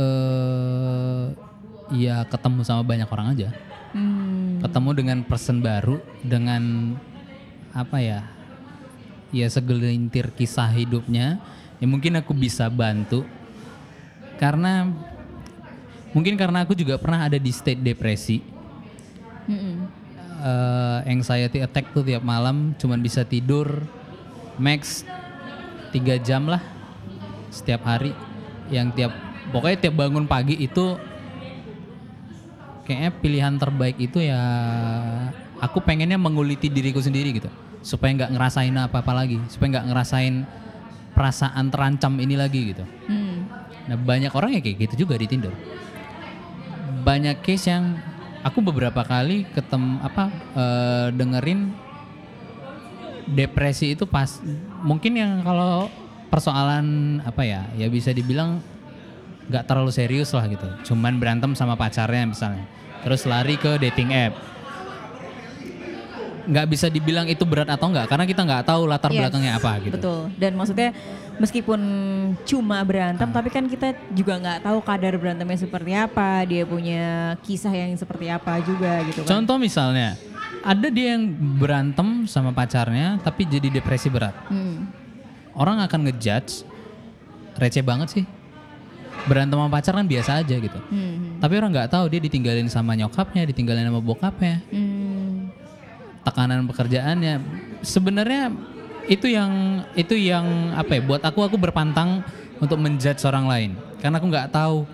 eh 0.00 1.45
ya 1.90 2.24
ketemu 2.26 2.60
sama 2.66 2.82
banyak 2.82 3.08
orang 3.08 3.28
aja. 3.34 3.48
Hmm, 3.94 4.60
Ketemu 4.60 4.90
dengan 4.92 5.18
person 5.24 5.62
baru 5.62 6.02
dengan 6.20 6.94
apa 7.72 7.98
ya? 8.02 8.20
Ya 9.34 9.46
segelintir 9.50 10.32
kisah 10.34 10.70
hidupnya 10.70 11.38
yang 11.82 11.90
mungkin 11.92 12.16
aku 12.18 12.32
bisa 12.32 12.70
bantu. 12.70 13.26
Karena 14.36 14.92
mungkin 16.12 16.36
karena 16.36 16.64
aku 16.64 16.72
juga 16.76 16.96
pernah 16.96 17.26
ada 17.26 17.36
di 17.36 17.52
state 17.52 17.80
depresi. 17.82 18.40
mm-mm. 19.46 19.76
eh, 20.42 21.00
anxiety 21.12 21.62
attack 21.62 21.92
tuh 21.94 22.02
tiap 22.02 22.22
malam 22.24 22.74
cuman 22.76 22.98
bisa 22.98 23.22
tidur 23.22 23.86
max 24.58 25.06
tiga 25.92 26.18
jam 26.18 26.48
lah 26.50 26.62
setiap 27.48 27.86
hari 27.86 28.12
yang 28.68 28.90
tiap 28.92 29.14
pokoknya 29.54 29.88
tiap 29.88 29.94
bangun 29.96 30.26
pagi 30.26 30.58
itu 30.58 30.98
kayaknya 32.86 33.10
pilihan 33.18 33.54
terbaik 33.58 33.98
itu 33.98 34.22
ya 34.22 34.40
aku 35.58 35.82
pengennya 35.82 36.16
menguliti 36.16 36.70
diriku 36.70 37.02
sendiri 37.02 37.34
gitu 37.36 37.50
supaya 37.82 38.14
nggak 38.14 38.32
ngerasain 38.32 38.74
apa-apa 38.74 39.12
lagi 39.12 39.42
supaya 39.50 39.78
nggak 39.78 39.86
ngerasain 39.90 40.34
perasaan 41.18 41.66
terancam 41.72 42.14
ini 42.22 42.38
lagi 42.38 42.72
gitu 42.72 42.84
Hmm. 43.06 43.66
Nah 43.86 43.94
banyak 43.94 44.34
orang 44.34 44.58
ya 44.58 44.60
kayak 44.62 44.90
gitu 44.90 45.06
juga 45.06 45.14
di 45.14 45.26
Tinder. 45.30 45.54
Banyak 47.06 47.38
case 47.46 47.70
yang 47.70 47.94
aku 48.42 48.58
beberapa 48.62 49.06
kali 49.06 49.46
ketem 49.54 50.02
apa 50.02 50.30
eh, 50.58 51.06
dengerin 51.14 51.70
depresi 53.26 53.94
itu 53.94 54.06
pas 54.06 54.38
mungkin 54.86 55.18
yang 55.18 55.32
kalau 55.42 55.90
persoalan 56.30 57.18
apa 57.26 57.42
ya 57.42 57.66
ya 57.74 57.86
bisa 57.90 58.14
dibilang 58.14 58.62
nggak 59.46 59.64
terlalu 59.66 59.90
serius 59.94 60.30
lah 60.34 60.44
gitu. 60.50 60.66
Cuman 60.92 61.18
berantem 61.18 61.54
sama 61.54 61.78
pacarnya 61.78 62.26
misalnya. 62.26 62.66
Terus 63.06 63.22
lari 63.26 63.54
ke 63.54 63.78
dating 63.78 64.10
app. 64.10 64.34
Nggak 66.46 66.66
bisa 66.70 66.86
dibilang 66.86 67.26
itu 67.26 67.42
berat 67.42 67.66
atau 67.66 67.90
enggak 67.90 68.06
karena 68.06 68.22
kita 68.22 68.46
nggak 68.46 68.70
tahu 68.70 68.86
latar 68.86 69.10
Yes, 69.10 69.18
belakangnya 69.18 69.52
apa 69.58 69.72
gitu. 69.82 69.94
Betul. 69.98 70.20
Dan 70.38 70.52
maksudnya 70.54 70.90
meskipun 71.42 71.80
cuma 72.46 72.78
berantem, 72.86 73.28
tapi 73.34 73.50
kan 73.50 73.66
kita 73.66 73.98
juga 74.14 74.38
nggak 74.38 74.58
tahu 74.62 74.78
kadar 74.86 75.14
berantemnya 75.18 75.58
seperti 75.58 75.92
apa, 75.98 76.46
dia 76.46 76.62
punya 76.62 77.34
kisah 77.42 77.74
yang 77.74 77.98
seperti 77.98 78.30
apa 78.30 78.62
juga 78.62 79.02
gitu 79.10 79.26
kan. 79.26 79.42
Contoh 79.42 79.58
misalnya, 79.58 80.14
ada 80.62 80.86
dia 80.86 81.18
yang 81.18 81.34
berantem 81.58 82.30
sama 82.30 82.54
pacarnya 82.54 83.18
tapi 83.22 83.42
jadi 83.46 83.66
depresi 83.70 84.06
berat. 84.06 84.34
Hmm. 84.46 84.86
Orang 85.50 85.82
akan 85.82 86.10
ngejudge 86.10 86.62
receh 87.58 87.82
banget 87.82 88.08
sih. 88.22 88.24
Berantem 89.26 89.58
sama 89.58 89.70
pacar 89.70 89.92
kan 89.98 90.06
biasa 90.06 90.30
aja 90.40 90.54
gitu. 90.56 90.78
Hmm. 90.90 91.42
Tapi 91.42 91.52
orang 91.58 91.70
nggak 91.74 91.90
tahu 91.90 92.04
dia 92.06 92.20
ditinggalin 92.22 92.70
sama 92.70 92.94
nyokapnya, 92.94 93.42
ditinggalin 93.46 93.86
sama 93.86 94.00
bokapnya, 94.00 94.62
Hmm. 94.70 95.50
tekanan 96.22 96.66
pekerjaannya. 96.70 97.42
Sebenarnya 97.82 98.54
itu 99.06 99.26
yang 99.30 99.82
itu 99.98 100.14
yang 100.14 100.74
apa 100.78 100.98
ya? 100.98 101.00
Buat 101.02 101.22
aku 101.26 101.42
aku 101.42 101.58
berpantang 101.58 102.22
untuk 102.62 102.78
menjudge 102.80 103.20
orang 103.26 103.46
lain 103.46 103.70
karena 104.00 104.16
aku 104.16 104.26
nggak 104.30 104.48
tahu 104.48 104.88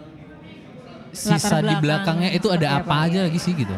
sisa 1.13 1.61
di 1.61 1.77
belakang 1.77 2.17
belakangnya 2.17 2.31
itu 2.33 2.49
ada 2.49 2.81
apa, 2.81 2.89
apa, 2.89 2.95
aja 3.07 3.19
lagi 3.29 3.39
sih 3.39 3.53
gitu. 3.53 3.77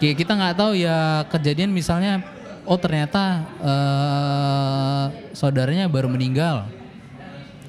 Kayak 0.00 0.16
kita 0.24 0.32
nggak 0.32 0.56
tahu 0.56 0.72
ya 0.78 1.26
kejadian 1.28 1.70
misalnya 1.74 2.24
oh 2.64 2.78
ternyata 2.80 3.44
eh, 3.60 5.04
saudaranya 5.36 5.86
baru 5.88 6.08
meninggal 6.08 6.64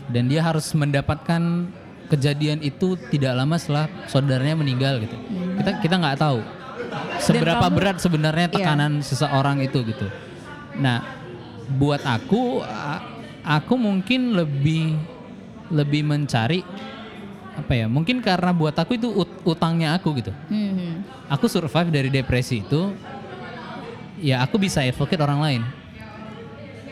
dan 0.10 0.26
dia 0.26 0.42
harus 0.42 0.66
mendapatkan 0.74 1.70
kejadian 2.10 2.60
itu 2.60 2.98
tidak 3.10 3.38
lama 3.38 3.56
setelah 3.56 3.86
saudaranya 4.10 4.58
meninggal 4.58 4.98
gitu. 5.00 5.14
Kita 5.62 5.72
kita 5.80 5.96
nggak 5.96 6.18
tahu 6.18 6.40
seberapa 7.22 7.62
kamu- 7.62 7.76
berat 7.78 7.98
sebenarnya 8.02 8.48
Iya. 8.50 8.56
tekanan 8.58 8.94
seseorang 9.00 9.62
itu 9.62 9.78
gitu. 9.86 10.08
Nah, 10.76 11.06
buat 11.70 12.02
aku 12.02 12.66
aku 13.40 13.74
mungkin 13.78 14.34
lebih 14.34 14.98
lebih 15.70 16.02
mencari 16.02 16.66
apa 17.54 17.74
ya? 17.78 17.86
Mungkin 17.86 18.26
karena 18.26 18.50
buat 18.50 18.74
aku 18.74 18.98
itu 18.98 19.06
ut- 19.14 19.42
utangnya 19.46 19.94
aku 19.94 20.18
gitu. 20.18 20.34
Hmm. 20.50 21.06
Aku 21.30 21.46
survive 21.46 21.94
dari 21.94 22.10
depresi 22.10 22.66
itu 22.66 22.90
ya 24.18 24.42
aku 24.42 24.58
bisa 24.58 24.82
advocate 24.82 25.22
orang 25.22 25.40
lain. 25.40 25.62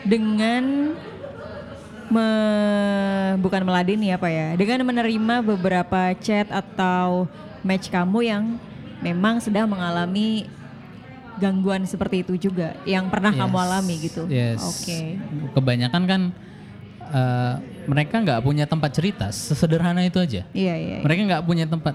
Dengan 0.06 0.94
me- 2.08 3.36
bukan 3.38 3.62
meladeni 3.62 4.10
apa 4.10 4.28
ya, 4.28 4.56
dengan 4.56 4.82
menerima 4.84 5.34
beberapa 5.44 6.12
chat 6.18 6.48
atau 6.48 7.28
match 7.62 7.88
kamu 7.88 8.18
yang 8.24 8.42
memang 8.98 9.38
sedang 9.38 9.68
mengalami 9.70 10.48
gangguan 11.38 11.86
seperti 11.86 12.26
itu 12.26 12.50
juga, 12.50 12.74
yang 12.82 13.06
pernah 13.06 13.30
kamu 13.30 13.54
Yes. 13.54 13.64
alami 13.64 13.94
gitu. 14.02 14.22
Yes. 14.26 14.58
Oke. 14.58 15.00
Kebanyakan 15.54 16.02
kan 16.08 16.22
eh, 17.08 17.54
mereka 17.86 18.20
nggak 18.20 18.40
punya 18.42 18.66
tempat 18.66 18.90
cerita, 18.92 19.30
sesederhana 19.30 20.02
itu 20.04 20.18
aja. 20.18 20.42
Iya 20.50 20.74
iya. 20.76 20.96
Mereka 21.00 21.20
nggak 21.24 21.44
punya 21.46 21.64
tempat. 21.64 21.94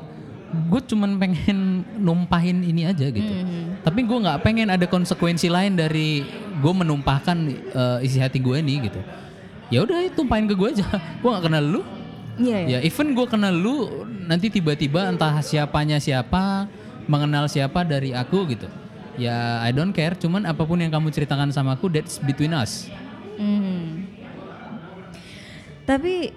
Gue 0.53 0.81
cuman 0.85 1.17
pengen 1.17 1.81
numpahin 1.97 2.61
ini 2.61 2.85
aja 2.85 3.09
gitu. 3.09 3.25
Hmm. 3.29 3.77
Tapi 3.83 4.05
gue 4.05 4.17
nggak 4.21 4.39
pengen 4.45 4.69
ada 4.69 4.85
konsekuensi 4.85 5.49
lain 5.49 5.73
dari 5.75 6.23
gue 6.61 6.73
menumpahkan 6.73 7.37
eh, 7.51 8.05
isi 8.07 8.17
hati 8.23 8.39
gue 8.39 8.57
ini 8.63 8.87
gitu. 8.87 9.01
Ya 9.71 9.83
udah 9.83 9.99
tumpahin 10.11 10.47
ke 10.49 10.55
gue 10.55 10.69
aja. 10.79 10.87
gue 11.21 11.29
nggak 11.29 11.45
kenal 11.45 11.63
lu. 11.63 11.81
Iya 12.41 12.57
iya. 12.65 12.77
Ya 12.77 12.79
even 12.81 13.13
gue 13.13 13.27
kenal 13.29 13.53
lu, 13.53 14.07
nanti 14.25 14.49
tiba-tiba 14.49 15.05
entah 15.05 15.37
siapanya 15.45 16.01
siapa, 16.01 16.65
mengenal 17.05 17.45
siapa 17.45 17.85
dari 17.85 18.11
aku 18.11 18.49
gitu. 18.49 18.67
Ya 19.15 19.61
I 19.61 19.69
don't 19.69 19.93
care. 19.93 20.17
Cuman 20.17 20.49
apa 20.49 20.65
pun 20.65 20.81
yang 20.81 20.89
kamu 20.89 21.13
ceritakan 21.13 21.53
sama 21.53 21.77
aku, 21.77 21.93
that's 21.93 22.17
between 22.17 22.57
us. 22.57 22.89
Hmm. 23.37 24.09
Tapi 25.85 26.33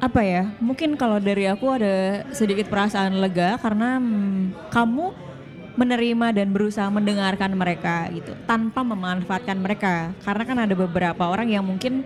apa 0.00 0.20
ya? 0.24 0.56
Mungkin 0.64 0.96
kalau 0.96 1.20
dari 1.20 1.44
aku 1.44 1.68
ada 1.68 2.24
sedikit 2.32 2.72
perasaan 2.72 3.20
lega 3.20 3.60
karena 3.60 4.00
hmm, 4.00 4.72
kamu 4.72 5.12
menerima 5.76 6.26
dan 6.34 6.48
berusaha 6.50 6.88
mendengarkan 6.92 7.56
mereka 7.56 8.08
gitu 8.12 8.32
tanpa 8.48 8.80
memanfaatkan 8.80 9.60
mereka. 9.60 10.16
Karena 10.24 10.44
kan 10.48 10.58
ada 10.64 10.74
beberapa 10.76 11.28
orang 11.28 11.52
yang 11.52 11.64
mungkin 11.64 12.04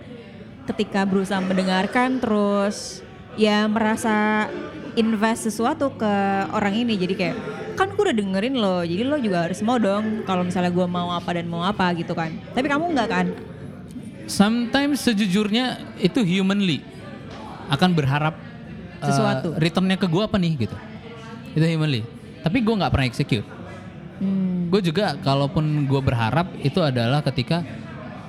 ketika 0.65 1.05
berusaha 1.05 1.41
mendengarkan 1.41 2.17
terus 2.17 3.05
ya 3.37 3.69
merasa 3.69 4.49
invest 4.97 5.51
sesuatu 5.51 5.93
ke 5.93 6.13
orang 6.55 6.73
ini 6.85 6.97
jadi 6.97 7.13
kayak 7.13 7.37
kan 7.75 7.91
gue 7.91 8.03
udah 8.07 8.15
dengerin 8.15 8.55
lo 8.55 8.81
jadi 8.81 9.03
lo 9.03 9.19
juga 9.19 9.45
harus 9.45 9.59
mau 9.61 9.75
dong 9.75 10.23
kalau 10.23 10.47
misalnya 10.47 10.71
gue 10.71 10.87
mau 10.87 11.11
apa 11.11 11.29
dan 11.35 11.45
mau 11.45 11.61
apa 11.61 11.91
gitu 11.99 12.15
kan 12.15 12.31
tapi 12.55 12.71
kamu 12.71 12.95
nggak 12.95 13.09
kan 13.11 13.27
Sometimes 14.25 15.05
sejujurnya 15.05 15.77
itu 16.01 16.25
humanly 16.25 16.81
akan 17.69 17.93
berharap 17.93 18.33
uh, 19.01 19.05
Sesuatu. 19.05 19.53
returnnya 19.61 20.01
ke 20.01 20.09
gue 20.09 20.21
apa 20.25 20.37
nih 20.41 20.65
gitu. 20.65 20.77
Itu 21.53 21.65
humanly. 21.65 22.01
Tapi 22.41 22.57
gue 22.61 22.73
nggak 22.73 22.89
pernah 22.89 23.05
execute. 23.05 23.45
Hmm. 24.17 24.69
Gue 24.73 24.81
juga 24.81 25.13
kalaupun 25.21 25.85
gue 25.85 26.01
berharap 26.01 26.49
itu 26.65 26.81
adalah 26.81 27.21
ketika 27.21 27.61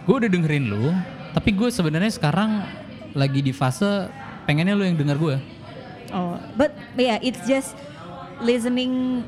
gue 0.04 0.14
udah 0.20 0.28
dengerin 0.28 0.68
lu, 0.68 0.92
tapi 1.36 1.52
gue 1.52 1.68
sebenarnya 1.68 2.08
sekarang 2.08 2.64
lagi 3.12 3.44
di 3.44 3.52
fase 3.52 4.08
pengennya 4.48 4.72
lu 4.72 4.88
yang 4.88 4.96
denger 4.96 5.16
gue. 5.16 5.36
Oh, 6.10 6.40
but 6.56 6.72
yeah, 6.96 7.20
it's 7.20 7.44
just 7.44 7.76
listening 8.40 9.20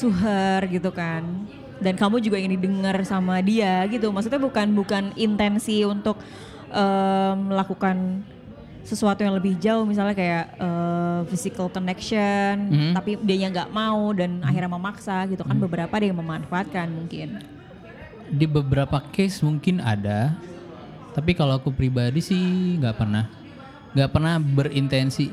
to 0.00 0.08
her 0.08 0.64
gitu 0.64 0.88
kan. 0.88 1.44
Dan 1.80 1.96
kamu 1.96 2.20
juga 2.20 2.36
ingin 2.36 2.56
didengar 2.56 2.96
sama 3.04 3.40
dia 3.40 3.84
gitu. 3.88 4.08
Maksudnya 4.08 4.40
bukan 4.40 4.72
bukan 4.72 5.04
intensi 5.16 5.84
untuk 5.84 6.16
em, 6.68 7.52
melakukan 7.52 8.24
sesuatu 8.80 9.20
yang 9.20 9.36
lebih 9.36 9.60
jauh 9.60 9.84
misalnya 9.84 10.16
kayak 10.16 10.56
eh, 10.56 11.20
physical 11.28 11.68
connection 11.68 12.72
Mhm. 12.72 12.92
tapi 12.96 13.10
dia 13.20 13.46
nggak 13.46 13.68
mau 13.70 14.08
dan 14.10 14.40
akhirnya 14.40 14.72
memaksa 14.72 15.28
gitu 15.28 15.44
kan 15.44 15.52
beberapa 15.54 15.92
ada 15.92 16.08
yang 16.08 16.16
memanfaatkan 16.16 16.88
mungkin 16.88 17.44
Di 18.30 18.48
beberapa 18.48 19.04
case 19.12 19.44
mungkin 19.44 19.84
ada, 19.84 20.32
tapi 21.20 21.36
kalau 21.36 21.60
aku 21.60 21.68
pribadi 21.68 22.24
sih 22.24 22.40
nggak 22.80 22.96
pernah, 22.96 23.28
nggak 23.92 24.08
pernah 24.08 24.40
berintensi. 24.40 25.28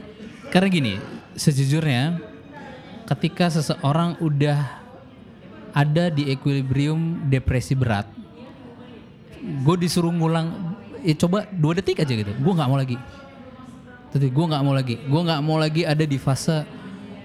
Karena 0.52 0.68
gini, 0.68 0.94
sejujurnya, 1.32 2.20
ketika 3.08 3.48
seseorang 3.48 4.20
udah 4.20 4.84
ada 5.72 6.12
di 6.12 6.28
equilibrium 6.28 7.32
depresi 7.32 7.72
berat, 7.72 8.04
gue 9.40 9.76
disuruh 9.80 10.12
ngulang, 10.12 10.76
ya 11.08 11.16
coba 11.16 11.48
dua 11.56 11.80
detik 11.80 12.04
aja 12.04 12.12
gitu, 12.12 12.36
gue 12.36 12.54
nggak 12.60 12.68
mau 12.68 12.76
lagi. 12.76 13.00
Tapi 14.12 14.28
gue 14.28 14.46
nggak 14.52 14.64
mau 14.68 14.76
lagi, 14.76 15.00
gue 15.00 15.22
nggak 15.24 15.40
mau 15.40 15.56
lagi 15.56 15.88
ada 15.88 16.04
di 16.04 16.20
fase 16.20 16.68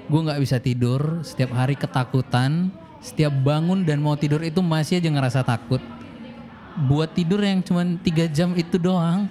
gue 0.06 0.20
nggak 0.22 0.38
bisa 0.38 0.62
tidur, 0.62 1.26
setiap 1.26 1.50
hari 1.58 1.74
ketakutan, 1.74 2.70
setiap 3.02 3.34
bangun 3.42 3.82
dan 3.82 3.98
mau 3.98 4.14
tidur 4.14 4.38
itu 4.46 4.62
masih 4.62 5.02
aja 5.02 5.10
ngerasa 5.10 5.40
takut. 5.42 5.82
Buat 6.74 7.12
tidur 7.12 7.38
yang 7.38 7.60
cuma 7.60 7.84
tiga 8.00 8.24
jam 8.26 8.52
itu 8.54 8.76
doang, 8.76 9.28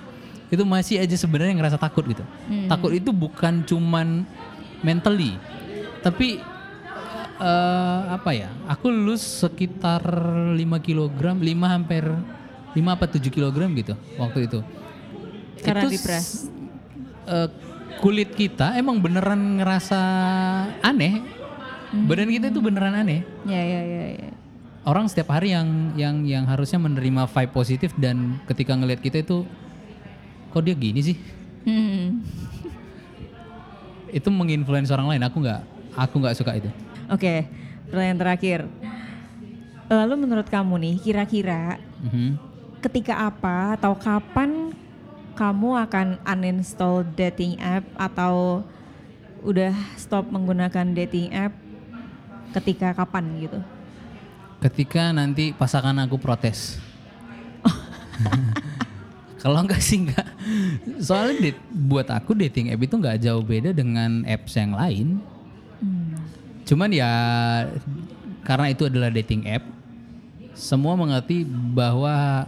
itu 0.47 0.61
masih 0.61 0.99
aja 0.99 1.15
sebenarnya 1.15 1.55
ngerasa 1.55 1.77
takut 1.77 2.05
gitu. 2.05 2.21
Takut 2.67 2.91
itu 2.91 3.09
bukan 3.09 3.63
cuman 3.63 4.23
mentally, 4.81 5.37
tapi 5.99 6.41
eh, 7.37 8.01
apa 8.09 8.29
ya? 8.31 8.49
Aku 8.67 8.89
lulus 8.89 9.21
sekitar 9.41 10.01
5 10.53 10.57
kg, 10.79 11.09
5 11.33 11.41
hampir 11.65 12.03
5 12.71 12.77
apa 12.87 13.05
7 13.05 13.19
kg 13.27 13.57
gitu 13.73 13.93
waktu 14.15 14.39
itu. 14.45 14.59
Karena 15.61 15.85
Itu 15.85 15.97
depres. 15.97 16.27
eh, 17.25 17.47
kulit 17.97 18.33
kita 18.33 18.73
emang 18.75 18.97
beneran 18.97 19.57
ngerasa 19.57 19.99
aneh. 20.81 21.21
Badan 21.91 22.31
kita 22.31 22.47
itu 22.47 22.63
beneran 22.63 22.95
aneh. 22.95 23.21
ya 23.43 23.59
ya 23.59 23.81
ya 23.83 24.05
ya 24.15 24.29
Orang 24.81 25.05
setiap 25.05 25.37
hari 25.37 25.53
yang 25.53 25.93
yang 25.93 26.25
yang 26.25 26.43
harusnya 26.49 26.81
menerima 26.81 27.29
vibe 27.29 27.53
positif 27.53 27.93
dan 28.01 28.41
ketika 28.49 28.73
ngelihat 28.73 28.97
kita 28.97 29.21
itu 29.21 29.45
kok 30.49 30.63
dia 30.65 30.73
gini 30.73 31.01
sih? 31.05 31.17
Hmm. 31.69 32.25
Itu 34.09 34.33
menginfluence 34.33 34.89
orang 34.89 35.13
lain. 35.13 35.23
Aku 35.29 35.37
nggak 35.37 35.61
aku 35.93 36.15
nggak 36.17 36.33
suka 36.33 36.57
itu. 36.57 36.69
Oke, 37.13 37.45
pertanyaan 37.93 38.19
terakhir. 38.19 38.59
Lalu 39.91 40.13
menurut 40.25 40.47
kamu 40.49 40.73
nih, 40.81 40.95
kira-kira 41.03 41.77
Mhm. 42.01 42.39
ketika 42.81 43.27
apa 43.27 43.77
atau 43.77 43.93
kapan 43.93 44.73
kamu 45.37 45.77
akan 45.85 46.07
uninstall 46.25 47.05
dating 47.13 47.61
app 47.61 47.85
atau 48.01 48.65
udah 49.45 49.77
stop 49.93 50.25
menggunakan 50.33 50.89
dating 50.97 51.29
app? 51.37 51.53
Ketika 52.51 52.97
kapan 52.97 53.45
gitu? 53.45 53.61
Ketika 54.61 55.09
nanti 55.09 55.51
pasangan 55.51 55.97
aku 55.99 56.15
protes. 56.15 56.77
Kalau 59.41 59.57
enggak 59.57 59.81
sih 59.81 60.05
enggak. 60.05 60.27
Soalnya 61.01 61.49
date- 61.49 61.65
buat 61.67 62.05
aku 62.07 62.37
dating 62.37 62.69
app 62.69 62.77
itu 62.79 62.93
nggak 62.93 63.17
jauh 63.19 63.41
beda 63.41 63.73
dengan 63.73 64.21
apps 64.23 64.53
yang 64.53 64.77
lain. 64.77 65.17
Cuman 66.61 66.93
ya 66.93 67.09
karena 68.45 68.69
itu 68.69 68.85
adalah 68.85 69.09
dating 69.09 69.49
app, 69.49 69.65
semua 70.53 70.93
mengerti 70.93 71.41
bahwa 71.73 72.45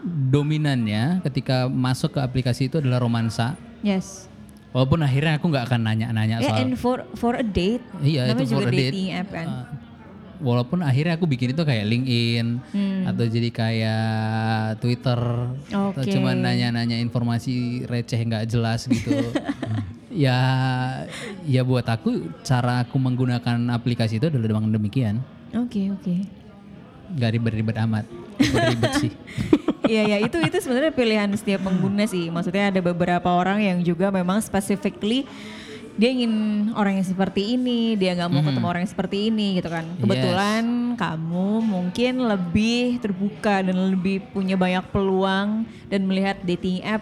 dominannya 0.00 1.20
ketika 1.20 1.68
masuk 1.68 2.16
ke 2.16 2.20
aplikasi 2.20 2.72
itu 2.72 2.80
adalah 2.80 2.96
romansa. 2.96 3.52
Yes. 3.84 4.24
Walaupun 4.72 5.04
akhirnya 5.04 5.36
aku 5.36 5.48
nggak 5.48 5.68
akan 5.68 5.80
nanya-nanya 5.84 6.36
Ya, 6.40 6.48
soal 6.48 6.58
and 6.64 6.74
for 6.76 7.04
for 7.12 7.32
a 7.32 7.44
date. 7.44 7.84
Iya, 8.00 8.32
itu 8.32 8.56
juga 8.56 8.64
for 8.64 8.68
a 8.68 8.72
date. 8.72 8.92
dating 8.92 9.08
app 9.12 9.28
kan. 9.28 9.46
Uh, 9.46 9.64
walaupun 10.38 10.80
akhirnya 10.80 11.14
aku 11.14 11.24
bikin 11.24 11.50
itu 11.50 11.62
kayak 11.62 11.84
LinkedIn 11.84 12.46
Hmm. 12.70 13.02
atau 13.06 13.24
jadi 13.24 13.48
kayak 13.48 14.04
Twitter 14.78 15.20
atau 15.66 15.92
Oke. 15.96 16.10
cuma 16.10 16.32
nanya-nanya 16.32 16.96
informasi 16.96 17.84
receh 17.84 18.18
nggak 18.18 18.46
jelas 18.46 18.84
gitu. 18.84 19.12
ya 20.16 20.38
ya 21.44 21.60
buat 21.60 21.84
aku 21.84 22.32
cara 22.40 22.80
aku 22.80 22.96
menggunakan 22.96 23.68
aplikasi 23.70 24.16
itu 24.16 24.26
adalah 24.26 24.48
dengan 24.48 24.72
demikian. 24.72 25.20
Oke 25.52 25.88
oke. 25.90 26.24
Gak 27.14 27.30
ribet-ribet 27.32 27.76
amat. 27.86 28.04
Ribet 28.40 28.92
sih. 29.02 29.12
Iya 29.86 30.02
ya 30.08 30.18
itu 30.18 30.36
itu 30.36 30.58
sebenarnya 30.58 30.90
pilihan 30.90 31.30
setiap 31.32 31.62
pengguna 31.62 32.04
sih. 32.04 32.26
Maksudnya 32.26 32.74
ada 32.74 32.80
beberapa 32.82 33.30
orang 33.30 33.62
yang 33.62 33.78
juga 33.80 34.10
memang 34.10 34.42
specifically 34.42 35.22
dia 35.96 36.12
ingin 36.12 36.32
orang 36.76 37.00
yang 37.00 37.08
seperti 37.08 37.56
ini, 37.56 37.96
dia 37.96 38.12
nggak 38.12 38.28
mau 38.28 38.44
ketemu 38.44 38.66
orang 38.68 38.82
yang 38.84 38.92
seperti 38.92 39.16
ini 39.32 39.46
gitu 39.56 39.68
kan. 39.72 39.84
Kebetulan 39.96 40.64
kamu 40.94 41.48
mungkin 41.64 42.12
lebih 42.20 43.00
terbuka 43.00 43.64
dan 43.64 43.76
lebih 43.96 44.20
punya 44.28 44.60
banyak 44.60 44.84
peluang 44.92 45.64
dan 45.88 46.00
melihat 46.04 46.36
dating 46.44 46.84
app 46.84 47.00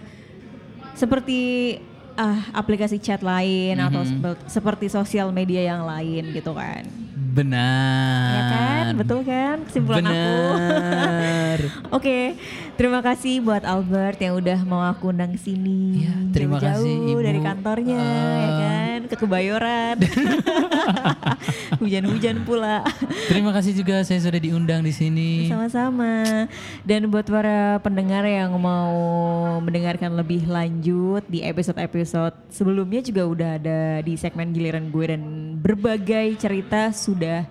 seperti 0.94 1.74
ah 2.14 2.46
aplikasi 2.54 3.02
chat 3.02 3.18
lain 3.18 3.74
atau 3.74 4.06
sepe- 4.06 4.46
seperti 4.46 4.86
sosial 4.86 5.34
media 5.34 5.74
yang 5.74 5.82
lain 5.82 6.30
gitu 6.30 6.54
kan. 6.54 6.86
Benar. 7.34 8.30
Ya 8.30 8.42
kan? 8.46 8.84
Betul 8.94 9.20
kan? 9.26 9.56
Kesimpulan 9.66 10.06
aku. 10.06 10.14
Benar. 10.14 11.58
Oke, 11.98 12.38
Terima 12.74 12.98
kasih 12.98 13.38
buat 13.38 13.62
Albert 13.62 14.18
yang 14.18 14.34
udah 14.34 14.58
mau 14.66 14.82
aku 14.82 15.14
undang 15.14 15.38
sini. 15.38 16.02
Iya, 16.02 16.14
terima 16.34 16.58
Jauh-jauh 16.58 16.82
kasih, 16.82 17.12
Ibu. 17.14 17.20
dari 17.22 17.40
kantornya 17.40 17.94
ya 17.96 18.10
Eh. 18.10 18.50
kan 18.58 19.00
ke 19.06 19.16
Kebayoran. 19.16 19.96
Hujan-hujan 21.80 22.42
pula. 22.42 22.82
Terima 23.26 23.54
kasih 23.54 23.74
juga 23.74 24.02
saya 24.02 24.18
sudah 24.18 24.36
diundang 24.36 24.82
di 24.82 24.90
sini. 24.90 25.46
Sama-sama. 25.46 26.50
Dan 26.82 27.06
buat 27.06 27.24
para 27.24 27.78
pendengar 27.78 28.24
yang 28.24 28.50
mau 28.56 28.90
mendengarkan 29.60 30.10
lebih 30.10 30.42
lanjut 30.44 31.22
di 31.26 31.42
episode-episode 31.42 32.34
sebelumnya 32.48 32.98
juga 33.00 33.22
udah 33.22 33.50
ada 33.54 33.80
di 34.00 34.14
segmen 34.14 34.50
giliran 34.50 34.90
gue 34.90 35.06
dan 35.08 35.22
berbagai 35.56 36.34
cerita 36.36 36.90
sudah 36.90 37.46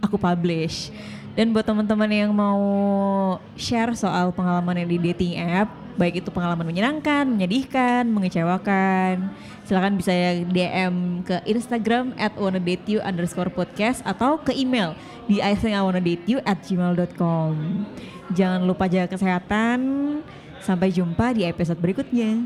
aku 0.00 0.16
publish. 0.16 0.92
Dan 1.38 1.54
buat 1.54 1.62
teman-teman 1.62 2.10
yang 2.10 2.30
mau 2.34 2.58
share 3.54 3.94
soal 3.94 4.34
pengalaman 4.34 4.82
yang 4.82 4.88
di 4.90 4.98
dating 4.98 5.38
app, 5.38 5.70
baik 5.94 6.24
itu 6.24 6.28
pengalaman 6.34 6.66
menyenangkan, 6.66 7.22
menyedihkan, 7.28 8.08
mengecewakan, 8.10 9.30
silakan 9.62 9.94
bisa 9.94 10.10
DM 10.50 11.22
ke 11.22 11.38
Instagram 11.46 12.12
at 12.18 12.34
wannadateyou 12.34 12.98
underscore 13.06 13.52
podcast 13.52 14.02
atau 14.02 14.42
ke 14.42 14.50
email 14.56 14.98
di 15.30 15.38
I 15.38 15.54
at 15.54 16.58
gmail.com. 16.66 17.52
Jangan 18.34 18.60
lupa 18.66 18.90
jaga 18.90 19.14
kesehatan. 19.14 19.78
Sampai 20.60 20.92
jumpa 20.92 21.32
di 21.32 21.48
episode 21.48 21.80
berikutnya. 21.80 22.44